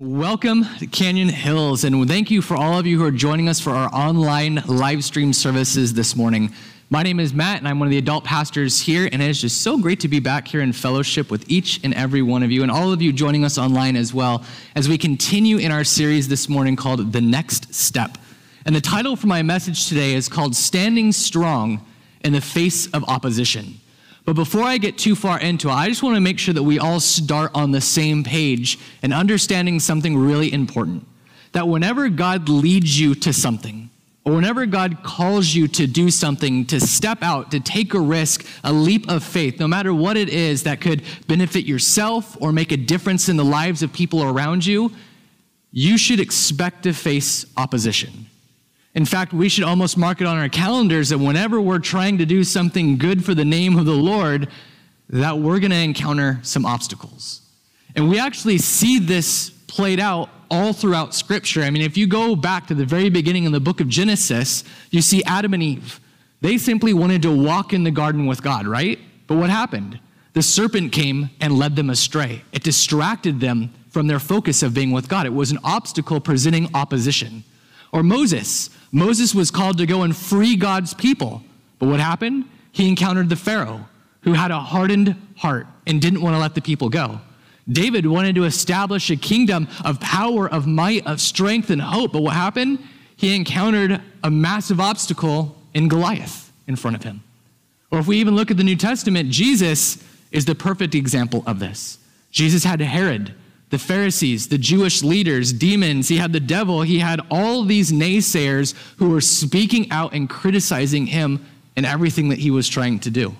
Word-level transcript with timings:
Welcome 0.00 0.64
to 0.80 0.88
Canyon 0.88 1.28
Hills, 1.28 1.84
and 1.84 2.08
thank 2.08 2.28
you 2.28 2.42
for 2.42 2.56
all 2.56 2.80
of 2.80 2.84
you 2.84 2.98
who 2.98 3.04
are 3.04 3.12
joining 3.12 3.48
us 3.48 3.60
for 3.60 3.70
our 3.70 3.88
online 3.94 4.56
live 4.66 5.04
stream 5.04 5.32
services 5.32 5.94
this 5.94 6.16
morning. 6.16 6.52
My 6.90 7.04
name 7.04 7.20
is 7.20 7.32
Matt, 7.32 7.58
and 7.58 7.68
I'm 7.68 7.78
one 7.78 7.86
of 7.86 7.92
the 7.92 7.98
adult 7.98 8.24
pastors 8.24 8.80
here, 8.80 9.08
and 9.12 9.22
it 9.22 9.30
is 9.30 9.40
just 9.40 9.62
so 9.62 9.78
great 9.78 10.00
to 10.00 10.08
be 10.08 10.18
back 10.18 10.48
here 10.48 10.62
in 10.62 10.72
fellowship 10.72 11.30
with 11.30 11.48
each 11.48 11.78
and 11.84 11.94
every 11.94 12.22
one 12.22 12.42
of 12.42 12.50
you, 12.50 12.62
and 12.62 12.72
all 12.72 12.92
of 12.92 13.02
you 13.02 13.12
joining 13.12 13.44
us 13.44 13.56
online 13.56 13.94
as 13.94 14.12
well, 14.12 14.44
as 14.74 14.88
we 14.88 14.98
continue 14.98 15.58
in 15.58 15.70
our 15.70 15.84
series 15.84 16.26
this 16.26 16.48
morning 16.48 16.74
called 16.74 17.12
The 17.12 17.20
Next 17.20 17.72
Step. 17.72 18.18
And 18.66 18.74
the 18.74 18.80
title 18.80 19.14
for 19.14 19.28
my 19.28 19.44
message 19.44 19.88
today 19.88 20.14
is 20.14 20.28
called 20.28 20.56
Standing 20.56 21.12
Strong 21.12 21.86
in 22.24 22.32
the 22.32 22.40
Face 22.40 22.88
of 22.88 23.04
Opposition. 23.04 23.80
But 24.24 24.36
before 24.36 24.62
I 24.62 24.78
get 24.78 24.96
too 24.96 25.14
far 25.14 25.38
into 25.38 25.68
it, 25.68 25.72
I 25.72 25.88
just 25.88 26.02
want 26.02 26.16
to 26.16 26.20
make 26.20 26.38
sure 26.38 26.54
that 26.54 26.62
we 26.62 26.78
all 26.78 27.00
start 27.00 27.50
on 27.54 27.72
the 27.72 27.80
same 27.80 28.24
page 28.24 28.78
and 29.02 29.12
understanding 29.12 29.80
something 29.80 30.16
really 30.16 30.52
important. 30.52 31.06
That 31.52 31.68
whenever 31.68 32.08
God 32.08 32.48
leads 32.48 32.98
you 32.98 33.14
to 33.16 33.32
something, 33.32 33.90
or 34.24 34.32
whenever 34.32 34.64
God 34.64 35.02
calls 35.02 35.54
you 35.54 35.68
to 35.68 35.86
do 35.86 36.10
something, 36.10 36.64
to 36.66 36.80
step 36.80 37.18
out, 37.22 37.50
to 37.50 37.60
take 37.60 37.92
a 37.92 38.00
risk, 38.00 38.46
a 38.64 38.72
leap 38.72 39.10
of 39.10 39.22
faith, 39.22 39.60
no 39.60 39.68
matter 39.68 39.92
what 39.92 40.16
it 40.16 40.30
is 40.30 40.62
that 40.62 40.80
could 40.80 41.02
benefit 41.26 41.66
yourself 41.66 42.36
or 42.40 42.50
make 42.50 42.72
a 42.72 42.76
difference 42.78 43.28
in 43.28 43.36
the 43.36 43.44
lives 43.44 43.82
of 43.82 43.92
people 43.92 44.22
around 44.22 44.64
you, 44.64 44.90
you 45.70 45.98
should 45.98 46.20
expect 46.20 46.84
to 46.84 46.94
face 46.94 47.44
opposition. 47.58 48.26
In 48.94 49.04
fact, 49.04 49.32
we 49.32 49.48
should 49.48 49.64
almost 49.64 49.98
mark 49.98 50.20
it 50.20 50.26
on 50.26 50.38
our 50.38 50.48
calendars 50.48 51.08
that 51.08 51.18
whenever 51.18 51.60
we're 51.60 51.80
trying 51.80 52.18
to 52.18 52.26
do 52.26 52.44
something 52.44 52.96
good 52.96 53.24
for 53.24 53.34
the 53.34 53.44
name 53.44 53.76
of 53.76 53.86
the 53.86 53.92
Lord, 53.92 54.48
that 55.08 55.38
we're 55.38 55.58
going 55.58 55.72
to 55.72 55.76
encounter 55.76 56.38
some 56.42 56.64
obstacles. 56.64 57.42
And 57.96 58.08
we 58.08 58.18
actually 58.18 58.58
see 58.58 58.98
this 58.98 59.50
played 59.66 59.98
out 59.98 60.30
all 60.50 60.72
throughout 60.72 61.14
Scripture. 61.14 61.62
I 61.62 61.70
mean, 61.70 61.82
if 61.82 61.96
you 61.96 62.06
go 62.06 62.36
back 62.36 62.68
to 62.68 62.74
the 62.74 62.84
very 62.84 63.10
beginning 63.10 63.44
in 63.44 63.52
the 63.52 63.60
book 63.60 63.80
of 63.80 63.88
Genesis, 63.88 64.62
you 64.90 65.02
see 65.02 65.22
Adam 65.24 65.54
and 65.54 65.62
Eve. 65.62 66.00
They 66.40 66.58
simply 66.58 66.92
wanted 66.92 67.22
to 67.22 67.36
walk 67.36 67.72
in 67.72 67.84
the 67.84 67.90
garden 67.90 68.26
with 68.26 68.42
God, 68.42 68.66
right? 68.66 68.98
But 69.26 69.36
what 69.36 69.50
happened? 69.50 69.98
The 70.34 70.42
serpent 70.42 70.92
came 70.92 71.30
and 71.40 71.58
led 71.58 71.74
them 71.74 71.90
astray. 71.90 72.42
It 72.52 72.62
distracted 72.62 73.40
them 73.40 73.72
from 73.88 74.06
their 74.06 74.18
focus 74.18 74.62
of 74.62 74.74
being 74.74 74.90
with 74.90 75.08
God. 75.08 75.26
It 75.26 75.32
was 75.32 75.50
an 75.50 75.58
obstacle 75.64 76.20
presenting 76.20 76.68
opposition. 76.74 77.44
Or 77.92 78.02
Moses. 78.02 78.70
Moses 78.94 79.34
was 79.34 79.50
called 79.50 79.76
to 79.78 79.86
go 79.86 80.04
and 80.04 80.16
free 80.16 80.54
God's 80.54 80.94
people. 80.94 81.42
But 81.80 81.88
what 81.88 81.98
happened? 81.98 82.44
He 82.70 82.88
encountered 82.88 83.28
the 83.28 83.34
Pharaoh, 83.36 83.88
who 84.20 84.34
had 84.34 84.52
a 84.52 84.60
hardened 84.60 85.16
heart 85.36 85.66
and 85.84 86.00
didn't 86.00 86.22
want 86.22 86.36
to 86.36 86.38
let 86.38 86.54
the 86.54 86.60
people 86.60 86.88
go. 86.88 87.20
David 87.68 88.06
wanted 88.06 88.36
to 88.36 88.44
establish 88.44 89.10
a 89.10 89.16
kingdom 89.16 89.66
of 89.84 89.98
power, 89.98 90.48
of 90.48 90.68
might, 90.68 91.04
of 91.08 91.20
strength, 91.20 91.70
and 91.70 91.82
hope. 91.82 92.12
But 92.12 92.22
what 92.22 92.34
happened? 92.34 92.78
He 93.16 93.34
encountered 93.34 94.00
a 94.22 94.30
massive 94.30 94.78
obstacle 94.78 95.56
in 95.74 95.88
Goliath 95.88 96.52
in 96.68 96.76
front 96.76 96.96
of 96.96 97.02
him. 97.02 97.20
Or 97.90 97.98
if 97.98 98.06
we 98.06 98.18
even 98.18 98.36
look 98.36 98.52
at 98.52 98.56
the 98.56 98.64
New 98.64 98.76
Testament, 98.76 99.28
Jesus 99.30 100.04
is 100.30 100.44
the 100.44 100.54
perfect 100.54 100.94
example 100.94 101.42
of 101.48 101.58
this. 101.58 101.98
Jesus 102.30 102.62
had 102.62 102.80
Herod, 102.80 103.34
the 103.70 103.78
Pharisees, 103.78 104.48
the 104.48 104.58
Jewish 104.58 105.02
leaders, 105.02 105.52
demons, 105.52 106.08
he 106.08 106.16
had 106.16 106.32
the 106.32 106.40
devil, 106.40 106.82
he 106.82 106.98
had 106.98 107.20
all 107.30 107.64
these 107.64 107.90
naysayers 107.90 108.74
who 108.98 109.10
were 109.10 109.20
speaking 109.20 109.90
out 109.90 110.12
and 110.12 110.28
criticizing 110.28 111.06
him 111.06 111.44
and 111.76 111.84
everything 111.84 112.28
that 112.28 112.38
he 112.38 112.50
was 112.50 112.68
trying 112.68 113.00
to 113.00 113.10
do. 113.10 113.34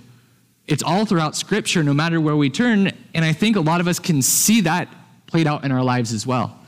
It's 0.67 0.83
all 0.83 1.05
throughout 1.05 1.37
Scripture, 1.37 1.83
no 1.83 1.93
matter 1.93 2.21
where 2.21 2.37
we 2.37 2.51
turn, 2.51 2.91
and 3.15 3.25
I 3.25 3.33
think 3.33 3.57
a 3.57 3.61
lot 3.61 3.81
of 3.81 3.89
us 3.89 3.99
can 3.99 4.23
see 4.23 4.63
that 4.63 4.89
played 5.27 5.47
out 5.47 5.65
in 5.65 5.73
our 5.73 5.85
lives 5.85 6.13
as 6.13 6.27
well. 6.27 6.59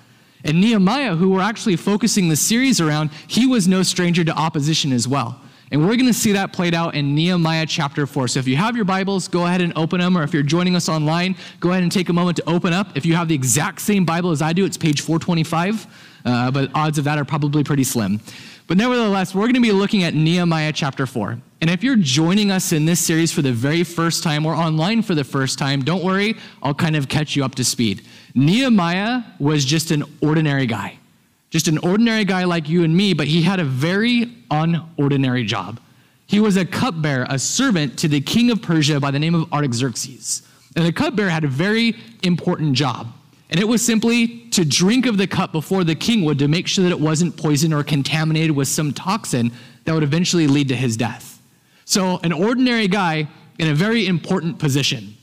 And 0.44 0.60
Nehemiah, 0.60 1.16
who 1.16 1.30
we're 1.30 1.40
actually 1.40 1.76
focusing 1.76 2.28
the 2.28 2.36
series 2.36 2.80
around, 2.80 3.10
he 3.26 3.46
was 3.46 3.66
no 3.66 3.82
stranger 3.82 4.22
to 4.22 4.32
opposition 4.32 4.92
as 4.92 5.08
well. 5.08 5.40
And 5.72 5.80
we're 5.80 5.96
going 5.96 6.06
to 6.06 6.14
see 6.14 6.32
that 6.32 6.52
played 6.52 6.74
out 6.74 6.94
in 6.94 7.14
Nehemiah 7.14 7.66
chapter 7.66 8.06
4. 8.06 8.28
So 8.28 8.38
if 8.38 8.46
you 8.46 8.56
have 8.56 8.76
your 8.76 8.84
Bibles, 8.84 9.26
go 9.26 9.46
ahead 9.46 9.60
and 9.60 9.72
open 9.76 9.98
them. 9.98 10.16
Or 10.16 10.22
if 10.22 10.32
you're 10.32 10.44
joining 10.44 10.76
us 10.76 10.88
online, 10.88 11.34
go 11.58 11.70
ahead 11.70 11.82
and 11.82 11.90
take 11.90 12.08
a 12.08 12.12
moment 12.12 12.36
to 12.36 12.48
open 12.48 12.72
up. 12.72 12.96
If 12.96 13.04
you 13.04 13.16
have 13.16 13.26
the 13.26 13.34
exact 13.34 13.80
same 13.80 14.04
Bible 14.04 14.30
as 14.30 14.42
I 14.42 14.52
do, 14.52 14.64
it's 14.64 14.76
page 14.76 15.00
425. 15.00 15.86
Uh, 16.24 16.50
but 16.52 16.70
odds 16.74 16.98
of 16.98 17.04
that 17.04 17.18
are 17.18 17.24
probably 17.24 17.64
pretty 17.64 17.82
slim. 17.82 18.20
But 18.68 18.76
nevertheless, 18.76 19.34
we're 19.34 19.42
going 19.42 19.54
to 19.54 19.60
be 19.60 19.72
looking 19.72 20.04
at 20.04 20.14
Nehemiah 20.14 20.72
chapter 20.72 21.04
4. 21.04 21.38
And 21.60 21.70
if 21.70 21.82
you're 21.82 21.96
joining 21.96 22.52
us 22.52 22.72
in 22.72 22.84
this 22.84 23.00
series 23.00 23.32
for 23.32 23.42
the 23.42 23.52
very 23.52 23.82
first 23.82 24.22
time 24.22 24.46
or 24.46 24.54
online 24.54 25.02
for 25.02 25.14
the 25.14 25.24
first 25.24 25.58
time, 25.58 25.82
don't 25.82 26.04
worry, 26.04 26.36
I'll 26.62 26.74
kind 26.74 26.94
of 26.94 27.08
catch 27.08 27.34
you 27.34 27.44
up 27.44 27.56
to 27.56 27.64
speed. 27.64 28.06
Nehemiah 28.34 29.22
was 29.40 29.64
just 29.64 29.90
an 29.90 30.04
ordinary 30.20 30.66
guy 30.66 30.98
just 31.56 31.68
an 31.68 31.78
ordinary 31.78 32.26
guy 32.26 32.44
like 32.44 32.68
you 32.68 32.84
and 32.84 32.94
me, 32.94 33.14
but 33.14 33.26
he 33.26 33.40
had 33.40 33.58
a 33.58 33.64
very 33.64 34.26
unordinary 34.50 35.46
job. 35.46 35.80
He 36.26 36.38
was 36.38 36.58
a 36.58 36.66
cupbearer, 36.66 37.26
a 37.30 37.38
servant 37.38 37.98
to 38.00 38.08
the 38.08 38.20
king 38.20 38.50
of 38.50 38.60
Persia 38.60 39.00
by 39.00 39.10
the 39.10 39.18
name 39.18 39.34
of 39.34 39.50
Artaxerxes. 39.50 40.42
And 40.76 40.84
the 40.84 40.92
cupbearer 40.92 41.30
had 41.30 41.44
a 41.44 41.48
very 41.48 41.96
important 42.22 42.74
job. 42.74 43.10
And 43.48 43.58
it 43.58 43.64
was 43.66 43.82
simply 43.82 44.40
to 44.50 44.66
drink 44.66 45.06
of 45.06 45.16
the 45.16 45.26
cup 45.26 45.52
before 45.52 45.82
the 45.82 45.94
king 45.94 46.26
would 46.26 46.38
to 46.40 46.46
make 46.46 46.66
sure 46.66 46.84
that 46.84 46.90
it 46.90 47.00
wasn't 47.00 47.38
poisoned 47.38 47.72
or 47.72 47.82
contaminated 47.82 48.54
with 48.54 48.68
some 48.68 48.92
toxin 48.92 49.50
that 49.84 49.94
would 49.94 50.02
eventually 50.02 50.46
lead 50.46 50.68
to 50.68 50.76
his 50.76 50.98
death. 50.98 51.40
So, 51.86 52.18
an 52.22 52.32
ordinary 52.32 52.86
guy 52.86 53.28
in 53.58 53.68
a 53.68 53.74
very 53.74 54.06
important 54.06 54.58
position. 54.58 55.16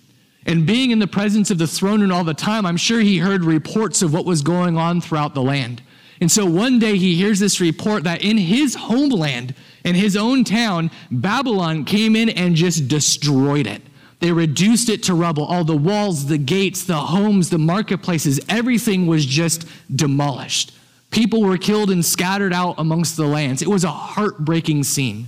And 0.47 0.65
being 0.65 0.89
in 0.89 0.97
the 0.97 1.05
presence 1.05 1.51
of 1.51 1.59
the 1.59 1.67
throne 1.67 2.01
and 2.01 2.11
all 2.11 2.23
the 2.23 2.33
time, 2.33 2.65
I'm 2.65 2.77
sure 2.77 3.01
he 3.01 3.19
heard 3.19 3.43
reports 3.43 4.01
of 4.01 4.15
what 4.15 4.25
was 4.25 4.41
going 4.41 4.79
on 4.79 4.99
throughout 4.99 5.35
the 5.35 5.43
land. 5.43 5.83
And 6.21 6.31
so 6.31 6.45
one 6.45 6.79
day 6.79 6.97
he 6.97 7.15
hears 7.15 7.39
this 7.39 7.59
report 7.59 8.03
that 8.03 8.23
in 8.23 8.37
his 8.37 8.75
homeland, 8.75 9.55
in 9.83 9.95
his 9.95 10.15
own 10.15 10.43
town, 10.43 10.91
Babylon 11.11 11.85
came 11.85 12.15
in 12.15 12.29
and 12.29 12.55
just 12.55 12.87
destroyed 12.87 13.67
it. 13.67 13.81
They 14.19 14.31
reduced 14.31 14.87
it 14.87 15.03
to 15.03 15.13
rubble. 15.13 15.43
All 15.43 15.65
the 15.65 15.75
walls, 15.75 16.27
the 16.27 16.37
gates, 16.37 16.85
the 16.85 16.95
homes, 16.95 17.49
the 17.49 17.57
marketplaces, 17.57 18.39
everything 18.47 19.05
was 19.05 19.25
just 19.25 19.67
demolished. 19.93 20.71
People 21.11 21.41
were 21.41 21.57
killed 21.57 21.91
and 21.91 22.05
scattered 22.05 22.53
out 22.53 22.75
amongst 22.77 23.17
the 23.17 23.25
lands. 23.25 23.61
It 23.61 23.67
was 23.67 23.83
a 23.83 23.91
heartbreaking 23.91 24.83
scene. 24.83 25.27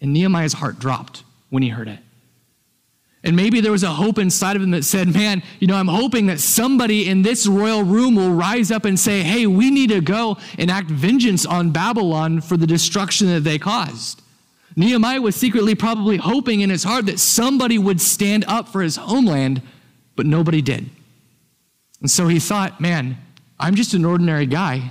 And 0.00 0.12
Nehemiah's 0.12 0.54
heart 0.54 0.78
dropped 0.78 1.24
when 1.50 1.62
he 1.62 1.68
heard 1.68 1.88
it. 1.88 1.98
And 3.24 3.34
maybe 3.34 3.62
there 3.62 3.72
was 3.72 3.82
a 3.82 3.90
hope 3.90 4.18
inside 4.18 4.54
of 4.54 4.62
him 4.62 4.70
that 4.72 4.84
said, 4.84 5.12
Man, 5.12 5.42
you 5.58 5.66
know, 5.66 5.76
I'm 5.76 5.88
hoping 5.88 6.26
that 6.26 6.40
somebody 6.40 7.08
in 7.08 7.22
this 7.22 7.46
royal 7.46 7.82
room 7.82 8.14
will 8.14 8.30
rise 8.30 8.70
up 8.70 8.84
and 8.84 9.00
say, 9.00 9.22
Hey, 9.22 9.46
we 9.46 9.70
need 9.70 9.88
to 9.90 10.02
go 10.02 10.36
and 10.58 10.70
act 10.70 10.90
vengeance 10.90 11.46
on 11.46 11.70
Babylon 11.70 12.42
for 12.42 12.58
the 12.58 12.66
destruction 12.66 13.28
that 13.28 13.40
they 13.40 13.58
caused. 13.58 14.20
Nehemiah 14.76 15.22
was 15.22 15.34
secretly 15.36 15.74
probably 15.74 16.18
hoping 16.18 16.60
in 16.60 16.68
his 16.68 16.84
heart 16.84 17.06
that 17.06 17.18
somebody 17.18 17.78
would 17.78 18.00
stand 18.00 18.44
up 18.46 18.68
for 18.68 18.82
his 18.82 18.96
homeland, 18.96 19.62
but 20.16 20.26
nobody 20.26 20.60
did. 20.60 20.90
And 22.00 22.10
so 22.10 22.28
he 22.28 22.38
thought, 22.38 22.78
Man, 22.78 23.16
I'm 23.58 23.74
just 23.74 23.94
an 23.94 24.04
ordinary 24.04 24.44
guy, 24.44 24.90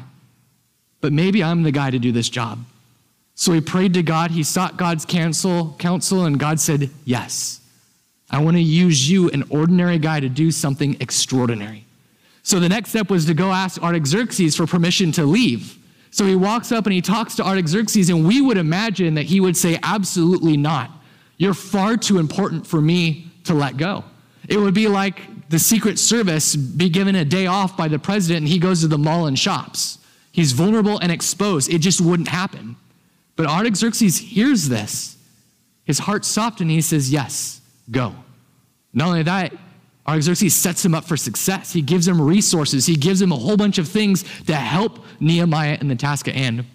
but 1.01 1.13
maybe 1.13 1.43
I'm 1.43 1.61
the 1.61 1.71
guy 1.71 1.91
to 1.91 1.99
do 1.99 2.11
this 2.11 2.29
job. 2.29 2.65
So 3.35 3.51
he 3.53 3.61
prayed 3.61 3.93
to 3.93 4.01
God, 4.01 4.31
he 4.31 4.41
sought 4.41 4.77
God's 4.77 5.05
counsel, 5.05 5.75
counsel 5.77 6.25
and 6.25 6.39
God 6.39 6.59
said, 6.59 6.89
Yes. 7.05 7.59
I 8.29 8.41
want 8.41 8.57
to 8.57 8.61
use 8.61 9.09
you, 9.09 9.29
an 9.29 9.43
ordinary 9.49 9.99
guy, 9.99 10.19
to 10.19 10.29
do 10.29 10.51
something 10.51 10.97
extraordinary. 10.99 11.85
So 12.41 12.59
the 12.59 12.69
next 12.69 12.89
step 12.89 13.09
was 13.09 13.25
to 13.25 13.33
go 13.33 13.51
ask 13.51 13.81
Artaxerxes 13.81 14.55
for 14.55 14.67
permission 14.67 15.11
to 15.13 15.23
leave. 15.23 15.77
So 16.11 16.25
he 16.25 16.35
walks 16.35 16.71
up 16.71 16.85
and 16.85 16.93
he 16.93 17.01
talks 17.01 17.35
to 17.35 17.43
Artaxerxes, 17.43 18.09
and 18.09 18.27
we 18.27 18.41
would 18.41 18.57
imagine 18.57 19.15
that 19.15 19.23
he 19.23 19.39
would 19.39 19.57
say, 19.57 19.79
Absolutely 19.81 20.57
not. 20.57 20.91
You're 21.37 21.53
far 21.53 21.97
too 21.97 22.19
important 22.19 22.67
for 22.67 22.81
me 22.81 23.31
to 23.45 23.53
let 23.53 23.77
go. 23.77 24.03
It 24.47 24.57
would 24.57 24.73
be 24.73 24.87
like 24.87 25.49
the 25.49 25.59
Secret 25.59 25.99
Service 25.99 26.55
be 26.55 26.89
given 26.89 27.15
a 27.15 27.25
day 27.25 27.47
off 27.47 27.77
by 27.77 27.87
the 27.87 27.99
president 27.99 28.43
and 28.43 28.47
he 28.47 28.59
goes 28.59 28.81
to 28.81 28.87
the 28.87 28.97
mall 28.97 29.27
and 29.27 29.37
shops. 29.37 29.99
He's 30.31 30.51
vulnerable 30.51 30.99
and 30.99 31.11
exposed. 31.11 31.71
It 31.71 31.79
just 31.79 32.01
wouldn't 32.01 32.29
happen. 32.29 32.75
But 33.35 33.47
Artaxerxes 33.47 34.17
hears 34.17 34.69
this. 34.69 35.17
His 35.85 35.99
heart 35.99 36.25
softened 36.25 36.69
and 36.69 36.71
he 36.71 36.81
says, 36.81 37.11
Yes, 37.11 37.61
go. 37.91 38.13
Not 38.93 39.07
only 39.09 39.23
that, 39.23 39.53
Artaxerxes 40.07 40.53
sets 40.53 40.83
him 40.83 40.93
up 40.93 41.05
for 41.05 41.15
success. 41.15 41.71
He 41.71 41.81
gives 41.81 42.07
him 42.07 42.21
resources, 42.21 42.85
he 42.85 42.95
gives 42.95 43.21
him 43.21 43.31
a 43.31 43.37
whole 43.37 43.57
bunch 43.57 43.77
of 43.77 43.87
things 43.87 44.23
to 44.45 44.55
help 44.55 44.99
Nehemiah 45.19 45.77
in 45.79 45.87
the 45.87 45.95
task 45.95 46.27
at 46.27 46.35
hand. 46.35 46.65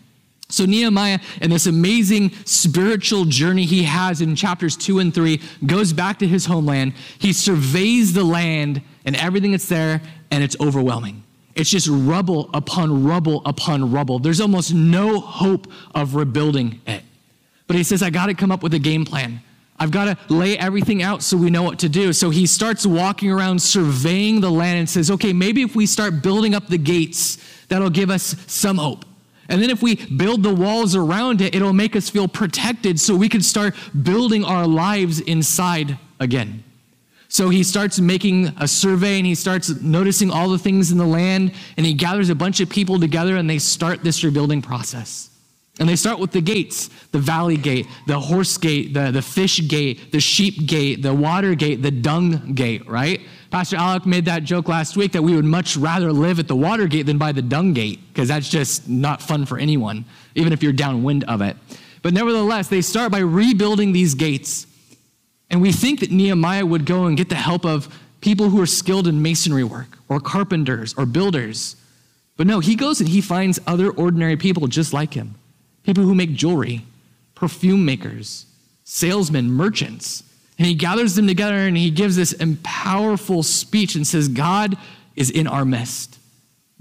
So, 0.50 0.64
Nehemiah, 0.64 1.18
in 1.42 1.50
this 1.50 1.66
amazing 1.66 2.32
spiritual 2.46 3.26
journey 3.26 3.66
he 3.66 3.82
has 3.82 4.22
in 4.22 4.34
chapters 4.34 4.78
two 4.78 4.98
and 4.98 5.12
three, 5.12 5.42
goes 5.66 5.92
back 5.92 6.18
to 6.20 6.26
his 6.26 6.46
homeland. 6.46 6.94
He 7.18 7.34
surveys 7.34 8.14
the 8.14 8.24
land 8.24 8.80
and 9.04 9.14
everything 9.16 9.50
that's 9.50 9.68
there, 9.68 10.00
and 10.30 10.42
it's 10.42 10.56
overwhelming. 10.58 11.22
It's 11.54 11.68
just 11.68 11.88
rubble 11.90 12.48
upon 12.54 13.04
rubble 13.04 13.42
upon 13.44 13.92
rubble. 13.92 14.20
There's 14.20 14.40
almost 14.40 14.72
no 14.72 15.20
hope 15.20 15.66
of 15.94 16.14
rebuilding 16.14 16.80
it. 16.86 17.02
But 17.66 17.76
he 17.76 17.82
says, 17.82 18.02
I 18.02 18.08
got 18.08 18.26
to 18.26 18.34
come 18.34 18.50
up 18.50 18.62
with 18.62 18.72
a 18.72 18.78
game 18.78 19.04
plan. 19.04 19.42
I've 19.78 19.90
got 19.90 20.04
to 20.06 20.34
lay 20.34 20.58
everything 20.58 21.02
out 21.02 21.22
so 21.22 21.36
we 21.36 21.50
know 21.50 21.62
what 21.62 21.78
to 21.80 21.88
do. 21.88 22.12
So 22.12 22.30
he 22.30 22.46
starts 22.46 22.84
walking 22.84 23.30
around 23.30 23.60
surveying 23.62 24.40
the 24.40 24.50
land 24.50 24.78
and 24.80 24.90
says, 24.90 25.10
okay, 25.10 25.32
maybe 25.32 25.62
if 25.62 25.76
we 25.76 25.86
start 25.86 26.22
building 26.22 26.54
up 26.54 26.66
the 26.66 26.78
gates, 26.78 27.38
that'll 27.68 27.90
give 27.90 28.10
us 28.10 28.34
some 28.46 28.78
hope. 28.78 29.04
And 29.48 29.62
then 29.62 29.70
if 29.70 29.82
we 29.82 29.94
build 29.94 30.42
the 30.42 30.54
walls 30.54 30.94
around 30.94 31.40
it, 31.40 31.54
it'll 31.54 31.72
make 31.72 31.96
us 31.96 32.10
feel 32.10 32.28
protected 32.28 33.00
so 33.00 33.16
we 33.16 33.28
can 33.28 33.40
start 33.40 33.74
building 34.02 34.44
our 34.44 34.66
lives 34.66 35.20
inside 35.20 35.98
again. 36.20 36.64
So 37.28 37.50
he 37.50 37.62
starts 37.62 38.00
making 38.00 38.46
a 38.58 38.66
survey 38.66 39.18
and 39.18 39.26
he 39.26 39.34
starts 39.34 39.68
noticing 39.80 40.30
all 40.30 40.48
the 40.48 40.58
things 40.58 40.90
in 40.90 40.98
the 40.98 41.06
land 41.06 41.52
and 41.76 41.86
he 41.86 41.94
gathers 41.94 42.30
a 42.30 42.34
bunch 42.34 42.60
of 42.60 42.68
people 42.68 42.98
together 42.98 43.36
and 43.36 43.48
they 43.48 43.58
start 43.58 44.02
this 44.02 44.24
rebuilding 44.24 44.62
process. 44.62 45.30
And 45.78 45.88
they 45.88 45.96
start 45.96 46.18
with 46.18 46.32
the 46.32 46.40
gates 46.40 46.90
the 47.12 47.18
valley 47.18 47.56
gate, 47.56 47.86
the 48.06 48.18
horse 48.18 48.58
gate, 48.58 48.92
the, 48.92 49.10
the 49.10 49.22
fish 49.22 49.66
gate, 49.66 50.12
the 50.12 50.20
sheep 50.20 50.66
gate, 50.66 51.02
the 51.02 51.14
water 51.14 51.54
gate, 51.54 51.82
the 51.82 51.90
dung 51.90 52.52
gate, 52.54 52.86
right? 52.86 53.20
Pastor 53.50 53.76
Alec 53.76 54.04
made 54.04 54.26
that 54.26 54.44
joke 54.44 54.68
last 54.68 54.96
week 54.96 55.12
that 55.12 55.22
we 55.22 55.34
would 55.34 55.44
much 55.44 55.76
rather 55.76 56.12
live 56.12 56.38
at 56.38 56.48
the 56.48 56.56
water 56.56 56.86
gate 56.86 57.06
than 57.06 57.16
by 57.16 57.32
the 57.32 57.40
dung 57.40 57.72
gate, 57.72 58.00
because 58.08 58.28
that's 58.28 58.48
just 58.48 58.88
not 58.88 59.22
fun 59.22 59.46
for 59.46 59.56
anyone, 59.58 60.04
even 60.34 60.52
if 60.52 60.62
you're 60.62 60.72
downwind 60.72 61.24
of 61.24 61.40
it. 61.40 61.56
But 62.02 62.12
nevertheless, 62.12 62.68
they 62.68 62.82
start 62.82 63.10
by 63.10 63.20
rebuilding 63.20 63.92
these 63.92 64.14
gates. 64.14 64.66
And 65.50 65.62
we 65.62 65.72
think 65.72 66.00
that 66.00 66.10
Nehemiah 66.10 66.66
would 66.66 66.84
go 66.84 67.06
and 67.06 67.16
get 67.16 67.30
the 67.30 67.36
help 67.36 67.64
of 67.64 67.88
people 68.20 68.50
who 68.50 68.60
are 68.60 68.66
skilled 68.66 69.06
in 69.06 69.22
masonry 69.22 69.64
work, 69.64 69.96
or 70.10 70.20
carpenters, 70.20 70.92
or 70.98 71.06
builders. 71.06 71.76
But 72.36 72.46
no, 72.46 72.60
he 72.60 72.74
goes 72.74 73.00
and 73.00 73.08
he 73.08 73.22
finds 73.22 73.58
other 73.66 73.90
ordinary 73.90 74.36
people 74.36 74.66
just 74.66 74.92
like 74.92 75.14
him 75.14 75.36
people 75.82 76.04
who 76.04 76.14
make 76.14 76.32
jewelry, 76.32 76.84
perfume 77.34 77.84
makers, 77.84 78.46
salesmen, 78.84 79.50
merchants. 79.50 80.22
And 80.58 80.66
he 80.66 80.74
gathers 80.74 81.14
them 81.14 81.26
together 81.26 81.54
and 81.54 81.76
he 81.76 81.90
gives 81.90 82.16
this 82.16 82.34
powerful 82.62 83.42
speech 83.42 83.94
and 83.94 84.06
says, 84.06 84.28
God 84.28 84.76
is 85.14 85.30
in 85.30 85.46
our 85.46 85.64
midst. 85.64 86.18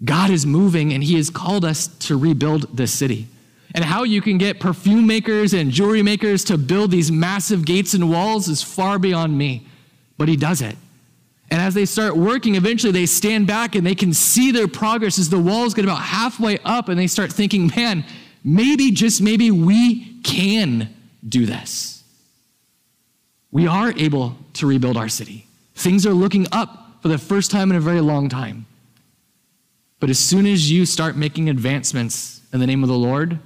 God 0.03 0.29
is 0.29 0.45
moving 0.45 0.93
and 0.93 1.03
he 1.03 1.15
has 1.15 1.29
called 1.29 1.65
us 1.65 1.87
to 1.87 2.17
rebuild 2.17 2.75
this 2.75 2.93
city. 2.93 3.27
And 3.75 3.83
how 3.83 4.03
you 4.03 4.21
can 4.21 4.37
get 4.37 4.59
perfume 4.59 5.05
makers 5.05 5.53
and 5.53 5.71
jewelry 5.71 6.01
makers 6.01 6.43
to 6.45 6.57
build 6.57 6.91
these 6.91 7.11
massive 7.11 7.65
gates 7.65 7.93
and 7.93 8.09
walls 8.09 8.47
is 8.47 8.63
far 8.63 8.97
beyond 8.97 9.37
me. 9.37 9.67
But 10.17 10.29
he 10.29 10.35
does 10.35 10.61
it. 10.61 10.75
And 11.49 11.61
as 11.61 11.73
they 11.73 11.85
start 11.85 12.17
working, 12.17 12.55
eventually 12.55 12.91
they 12.91 13.05
stand 13.05 13.47
back 13.47 13.75
and 13.75 13.85
they 13.85 13.95
can 13.95 14.13
see 14.13 14.51
their 14.51 14.67
progress 14.67 15.17
as 15.17 15.29
the 15.29 15.39
walls 15.39 15.73
get 15.73 15.85
about 15.85 16.01
halfway 16.01 16.57
up 16.59 16.89
and 16.89 16.99
they 16.99 17.07
start 17.07 17.31
thinking, 17.31 17.71
man, 17.75 18.03
maybe, 18.47 18.91
just 18.91 19.21
maybe, 19.21 19.51
we 19.51 20.21
can 20.21 20.93
do 21.27 21.45
this. 21.45 22.03
We 23.51 23.67
are 23.67 23.91
able 23.97 24.37
to 24.53 24.65
rebuild 24.65 24.95
our 24.95 25.09
city. 25.09 25.47
Things 25.75 26.05
are 26.05 26.13
looking 26.13 26.47
up 26.51 27.01
for 27.01 27.09
the 27.09 27.17
first 27.17 27.51
time 27.51 27.69
in 27.69 27.77
a 27.77 27.81
very 27.81 28.01
long 28.01 28.29
time. 28.29 28.65
But 29.99 30.09
as 30.09 30.17
soon 30.17 30.45
as 30.45 30.71
you 30.71 30.85
start 30.85 31.17
making 31.17 31.49
advancements 31.49 32.41
in 32.53 32.59
the 32.59 32.67
name 32.67 32.83
of 32.83 32.89
the 32.89 32.97
Lord, 32.97 33.39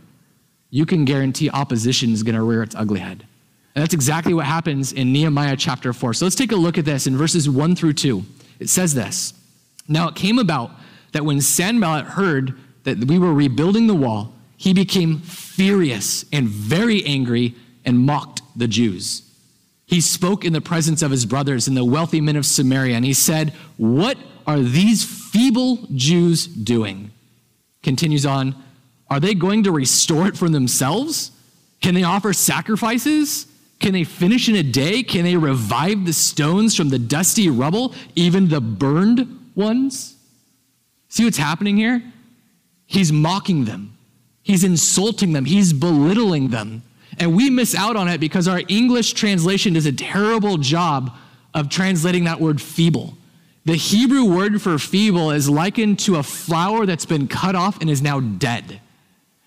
you 0.69 0.85
can 0.85 1.03
guarantee 1.03 1.49
opposition 1.49 2.11
is 2.11 2.23
going 2.23 2.35
to 2.35 2.43
rear 2.43 2.61
its 2.61 2.75
ugly 2.75 2.99
head. 2.99 3.25
And 3.73 3.81
that's 3.81 3.93
exactly 3.93 4.33
what 4.33 4.45
happens 4.45 4.93
in 4.93 5.11
Nehemiah 5.13 5.55
chapter 5.55 5.93
4. 5.93 6.13
So 6.13 6.25
let's 6.25 6.35
take 6.35 6.51
a 6.51 6.55
look 6.55 6.77
at 6.77 6.85
this 6.85 7.07
in 7.07 7.17
verses 7.17 7.49
1 7.49 7.75
through 7.75 7.93
2. 7.93 8.23
It 8.59 8.69
says 8.69 8.93
this 8.93 9.33
Now 9.87 10.09
it 10.09 10.15
came 10.15 10.37
about 10.39 10.71
that 11.13 11.25
when 11.25 11.41
Sanballat 11.41 12.05
heard 12.05 12.57
that 12.83 13.05
we 13.05 13.17
were 13.17 13.33
rebuilding 13.33 13.87
the 13.87 13.95
wall, 13.95 14.33
he 14.61 14.73
became 14.73 15.17
furious 15.21 16.23
and 16.31 16.47
very 16.47 17.03
angry 17.03 17.55
and 17.83 17.97
mocked 17.97 18.43
the 18.55 18.67
Jews. 18.67 19.23
He 19.87 19.99
spoke 19.99 20.45
in 20.45 20.53
the 20.53 20.61
presence 20.61 21.01
of 21.01 21.09
his 21.09 21.25
brothers 21.25 21.67
and 21.67 21.75
the 21.75 21.83
wealthy 21.83 22.21
men 22.21 22.35
of 22.35 22.45
Samaria, 22.45 22.95
and 22.95 23.03
he 23.03 23.15
said, 23.15 23.53
What 23.77 24.19
are 24.45 24.59
these 24.59 25.03
feeble 25.03 25.87
Jews 25.95 26.45
doing? 26.45 27.09
Continues 27.81 28.23
on, 28.23 28.53
Are 29.09 29.19
they 29.19 29.33
going 29.33 29.63
to 29.63 29.71
restore 29.71 30.27
it 30.27 30.37
for 30.37 30.47
themselves? 30.47 31.31
Can 31.81 31.95
they 31.95 32.03
offer 32.03 32.31
sacrifices? 32.31 33.47
Can 33.79 33.93
they 33.93 34.03
finish 34.03 34.47
in 34.47 34.55
a 34.55 34.61
day? 34.61 35.01
Can 35.01 35.23
they 35.23 35.37
revive 35.37 36.05
the 36.05 36.13
stones 36.13 36.75
from 36.75 36.89
the 36.89 36.99
dusty 36.99 37.49
rubble, 37.49 37.95
even 38.13 38.49
the 38.49 38.61
burned 38.61 39.49
ones? 39.55 40.15
See 41.09 41.25
what's 41.25 41.37
happening 41.37 41.77
here? 41.77 42.03
He's 42.85 43.11
mocking 43.11 43.65
them. 43.65 43.97
He's 44.43 44.63
insulting 44.63 45.33
them, 45.33 45.45
he's 45.45 45.73
belittling 45.73 46.49
them. 46.49 46.83
And 47.17 47.35
we 47.35 47.49
miss 47.49 47.75
out 47.75 47.95
on 47.95 48.07
it 48.07 48.19
because 48.19 48.47
our 48.47 48.61
English 48.67 49.13
translation 49.13 49.73
does 49.73 49.85
a 49.85 49.91
terrible 49.91 50.57
job 50.57 51.15
of 51.53 51.69
translating 51.69 52.23
that 52.23 52.39
word 52.39 52.61
feeble. 52.61 53.17
The 53.65 53.75
Hebrew 53.75 54.25
word 54.25 54.61
for 54.61 54.79
feeble 54.79 55.29
is 55.31 55.47
likened 55.47 55.99
to 55.99 56.15
a 56.15 56.23
flower 56.23 56.85
that's 56.85 57.05
been 57.05 57.27
cut 57.27 57.55
off 57.55 57.79
and 57.79 57.89
is 57.89 58.01
now 58.01 58.19
dead. 58.19 58.81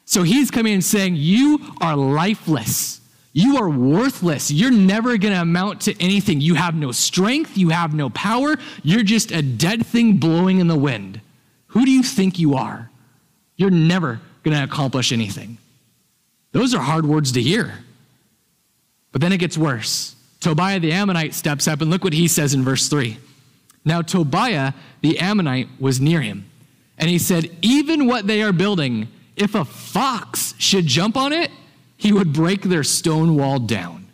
So 0.05 0.23
he's 0.23 0.51
coming 0.51 0.75
and 0.75 0.85
saying, 0.85 1.17
You 1.17 1.59
are 1.81 1.97
lifeless. 1.97 3.01
You 3.33 3.57
are 3.57 3.69
worthless. 3.69 4.53
You're 4.53 4.71
never 4.71 5.19
going 5.19 5.35
to 5.35 5.41
amount 5.41 5.81
to 5.83 6.01
anything. 6.01 6.41
You 6.41 6.55
have 6.55 6.77
no 6.77 6.93
strength. 6.93 7.59
You 7.59 7.71
have 7.71 7.93
no 7.93 8.09
power. 8.11 8.55
You're 8.85 9.03
just 9.03 9.33
a 9.33 9.43
dead 9.43 9.85
thing 9.85 10.19
blowing 10.19 10.61
in 10.61 10.69
the 10.69 10.79
wind. 10.79 11.21
Who 11.69 11.85
do 11.85 11.91
you 11.91 12.05
think 12.05 12.39
you 12.39 12.55
are? 12.55 12.91
You're 13.57 13.71
never 13.71 14.21
going 14.45 14.57
to 14.57 14.63
accomplish 14.63 15.11
anything. 15.11 15.59
Those 16.53 16.75
are 16.75 16.81
hard 16.81 17.05
words 17.07 17.33
to 17.33 17.43
hear. 17.43 17.75
But 19.11 19.21
then 19.21 19.33
it 19.33 19.39
gets 19.39 19.59
worse. 19.59 20.15
Tobiah 20.41 20.79
the 20.79 20.93
Ammonite 20.93 21.35
steps 21.35 21.67
up, 21.67 21.81
and 21.81 21.91
look 21.91 22.05
what 22.05 22.13
he 22.13 22.29
says 22.29 22.55
in 22.55 22.63
verse 22.63 22.89
3. 22.89 23.17
Now, 23.85 24.03
Tobiah 24.03 24.73
the 25.01 25.19
Ammonite 25.19 25.69
was 25.81 26.01
near 26.01 26.21
him, 26.21 26.51
and 26.99 27.11
he 27.11 27.19
said, 27.19 27.51
Even 27.63 28.07
what 28.07 28.27
they 28.27 28.43
are 28.43 28.53
building, 28.53 29.09
if 29.37 29.55
a 29.55 29.65
fox 29.65 30.55
should 30.59 30.87
jump 30.87 31.17
on 31.17 31.33
it, 31.33 31.51
he 31.97 32.13
would 32.13 32.33
break 32.33 32.63
their 32.63 32.85
stone 32.85 33.37
wall 33.37 33.59
down. 33.59 34.07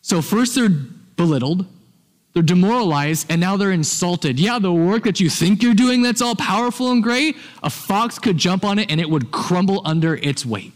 So, 0.00 0.22
first 0.22 0.54
they're 0.54 0.68
belittled, 0.68 1.66
they're 2.36 2.42
demoralized 2.42 3.28
and 3.30 3.40
now 3.40 3.56
they're 3.56 3.72
insulted. 3.72 4.38
Yeah, 4.38 4.58
the 4.58 4.70
work 4.70 5.04
that 5.04 5.20
you 5.20 5.30
think 5.30 5.62
you're 5.62 5.72
doing 5.72 6.02
that's 6.02 6.20
all 6.20 6.36
powerful 6.36 6.90
and 6.90 7.02
great, 7.02 7.34
a 7.62 7.70
fox 7.70 8.18
could 8.18 8.36
jump 8.36 8.62
on 8.62 8.78
it 8.78 8.90
and 8.90 9.00
it 9.00 9.08
would 9.08 9.30
crumble 9.30 9.80
under 9.86 10.16
its 10.16 10.44
weight. 10.44 10.74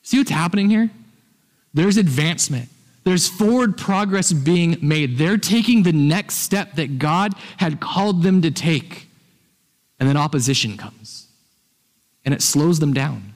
See 0.00 0.16
what's 0.16 0.30
happening 0.30 0.70
here? 0.70 0.88
There's 1.74 1.98
advancement. 1.98 2.70
There's 3.04 3.28
forward 3.28 3.76
progress 3.76 4.32
being 4.32 4.78
made. 4.80 5.18
They're 5.18 5.36
taking 5.36 5.82
the 5.82 5.92
next 5.92 6.36
step 6.36 6.76
that 6.76 6.98
God 6.98 7.34
had 7.58 7.78
called 7.78 8.22
them 8.22 8.40
to 8.40 8.50
take. 8.50 9.06
And 10.00 10.08
then 10.08 10.16
opposition 10.16 10.78
comes. 10.78 11.26
And 12.24 12.32
it 12.32 12.40
slows 12.40 12.78
them 12.78 12.94
down, 12.94 13.34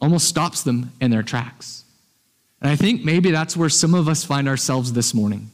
almost 0.00 0.26
stops 0.26 0.64
them 0.64 0.90
in 1.00 1.12
their 1.12 1.22
tracks. 1.22 1.84
And 2.60 2.68
I 2.68 2.74
think 2.74 3.04
maybe 3.04 3.30
that's 3.30 3.56
where 3.56 3.68
some 3.68 3.94
of 3.94 4.08
us 4.08 4.24
find 4.24 4.48
ourselves 4.48 4.94
this 4.94 5.14
morning 5.14 5.52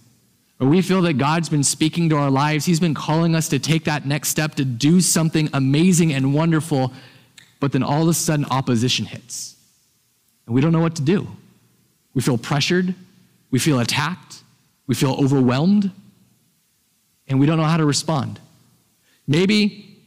we 0.71 0.83
feel 0.83 1.03
that 1.03 1.15
God's 1.15 1.49
been 1.49 1.65
speaking 1.65 2.09
to 2.11 2.17
our 2.17 2.31
lives, 2.31 2.65
He's 2.65 2.81
been 2.81 2.95
calling 2.95 3.35
us 3.35 3.49
to 3.49 3.59
take 3.59 3.85
that 3.85 4.07
next 4.07 4.29
step 4.29 4.55
to 4.57 4.65
do 4.65 5.01
something 5.01 5.49
amazing 5.53 6.13
and 6.13 6.35
wonderful, 6.35 6.93
but 7.61 7.73
then 7.73 7.83
all 7.83 8.03
of 8.03 8.09
a 8.09 8.15
sudden 8.15 8.45
opposition 8.47 9.05
hits. 9.05 9.57
And 10.47 10.55
we 10.55 10.61
don't 10.61 10.73
know 10.73 10.81
what 10.81 10.97
to 10.97 11.03
do. 11.03 11.27
We 12.15 12.23
feel 12.23 12.39
pressured, 12.39 12.95
we 13.51 13.59
feel 13.59 13.81
attacked, 13.81 14.43
we 14.87 14.95
feel 14.95 15.15
overwhelmed, 15.15 15.91
and 17.27 17.41
we 17.41 17.47
don't 17.47 17.59
know 17.59 17.65
how 17.65 17.79
to 17.79 17.87
respond. 17.87 18.39
Maybe 19.27 19.99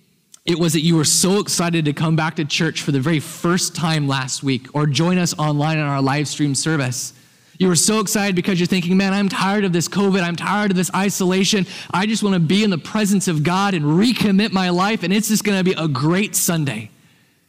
it 0.46 0.58
was 0.58 0.74
that 0.74 0.82
you 0.82 0.96
were 0.96 1.04
so 1.04 1.40
excited 1.40 1.86
to 1.86 1.94
come 1.94 2.16
back 2.16 2.38
to 2.38 2.46
church 2.46 2.82
for 2.82 2.92
the 2.94 3.02
very 3.02 3.20
first 3.20 3.76
time 3.76 4.08
last 4.08 4.44
week 4.44 4.68
or 4.74 4.86
join 4.86 5.18
us 5.18 5.38
online 5.38 5.78
in 5.78 5.84
our 5.84 6.02
live 6.02 6.28
stream 6.28 6.56
service 6.56 7.14
you 7.58 7.68
were 7.68 7.76
so 7.76 8.00
excited 8.00 8.36
because 8.36 8.60
you're 8.60 8.68
thinking, 8.68 8.98
man, 8.98 9.14
I'm 9.14 9.30
tired 9.30 9.64
of 9.64 9.74
this 9.74 9.88
COVID. 9.88 10.22
I'm 10.22 10.36
tired 10.36 10.72
of 10.72 10.78
this 10.78 10.92
isolation. 10.94 11.66
I 11.92 12.06
just 12.06 12.22
want 12.22 12.34
to 12.36 12.40
be 12.40 12.64
in 12.64 12.70
the 12.70 12.78
presence 12.78 13.28
of 13.28 13.44
God 13.44 13.74
and 13.74 13.84
recommit 13.84 14.52
my 14.52 14.70
life, 14.70 15.04
and 15.04 15.12
it's 15.12 15.28
just 15.28 15.44
going 15.44 15.58
to 15.58 15.64
be 15.64 15.74
a 15.78 15.88
great 15.88 16.36
Sunday. 16.36 16.92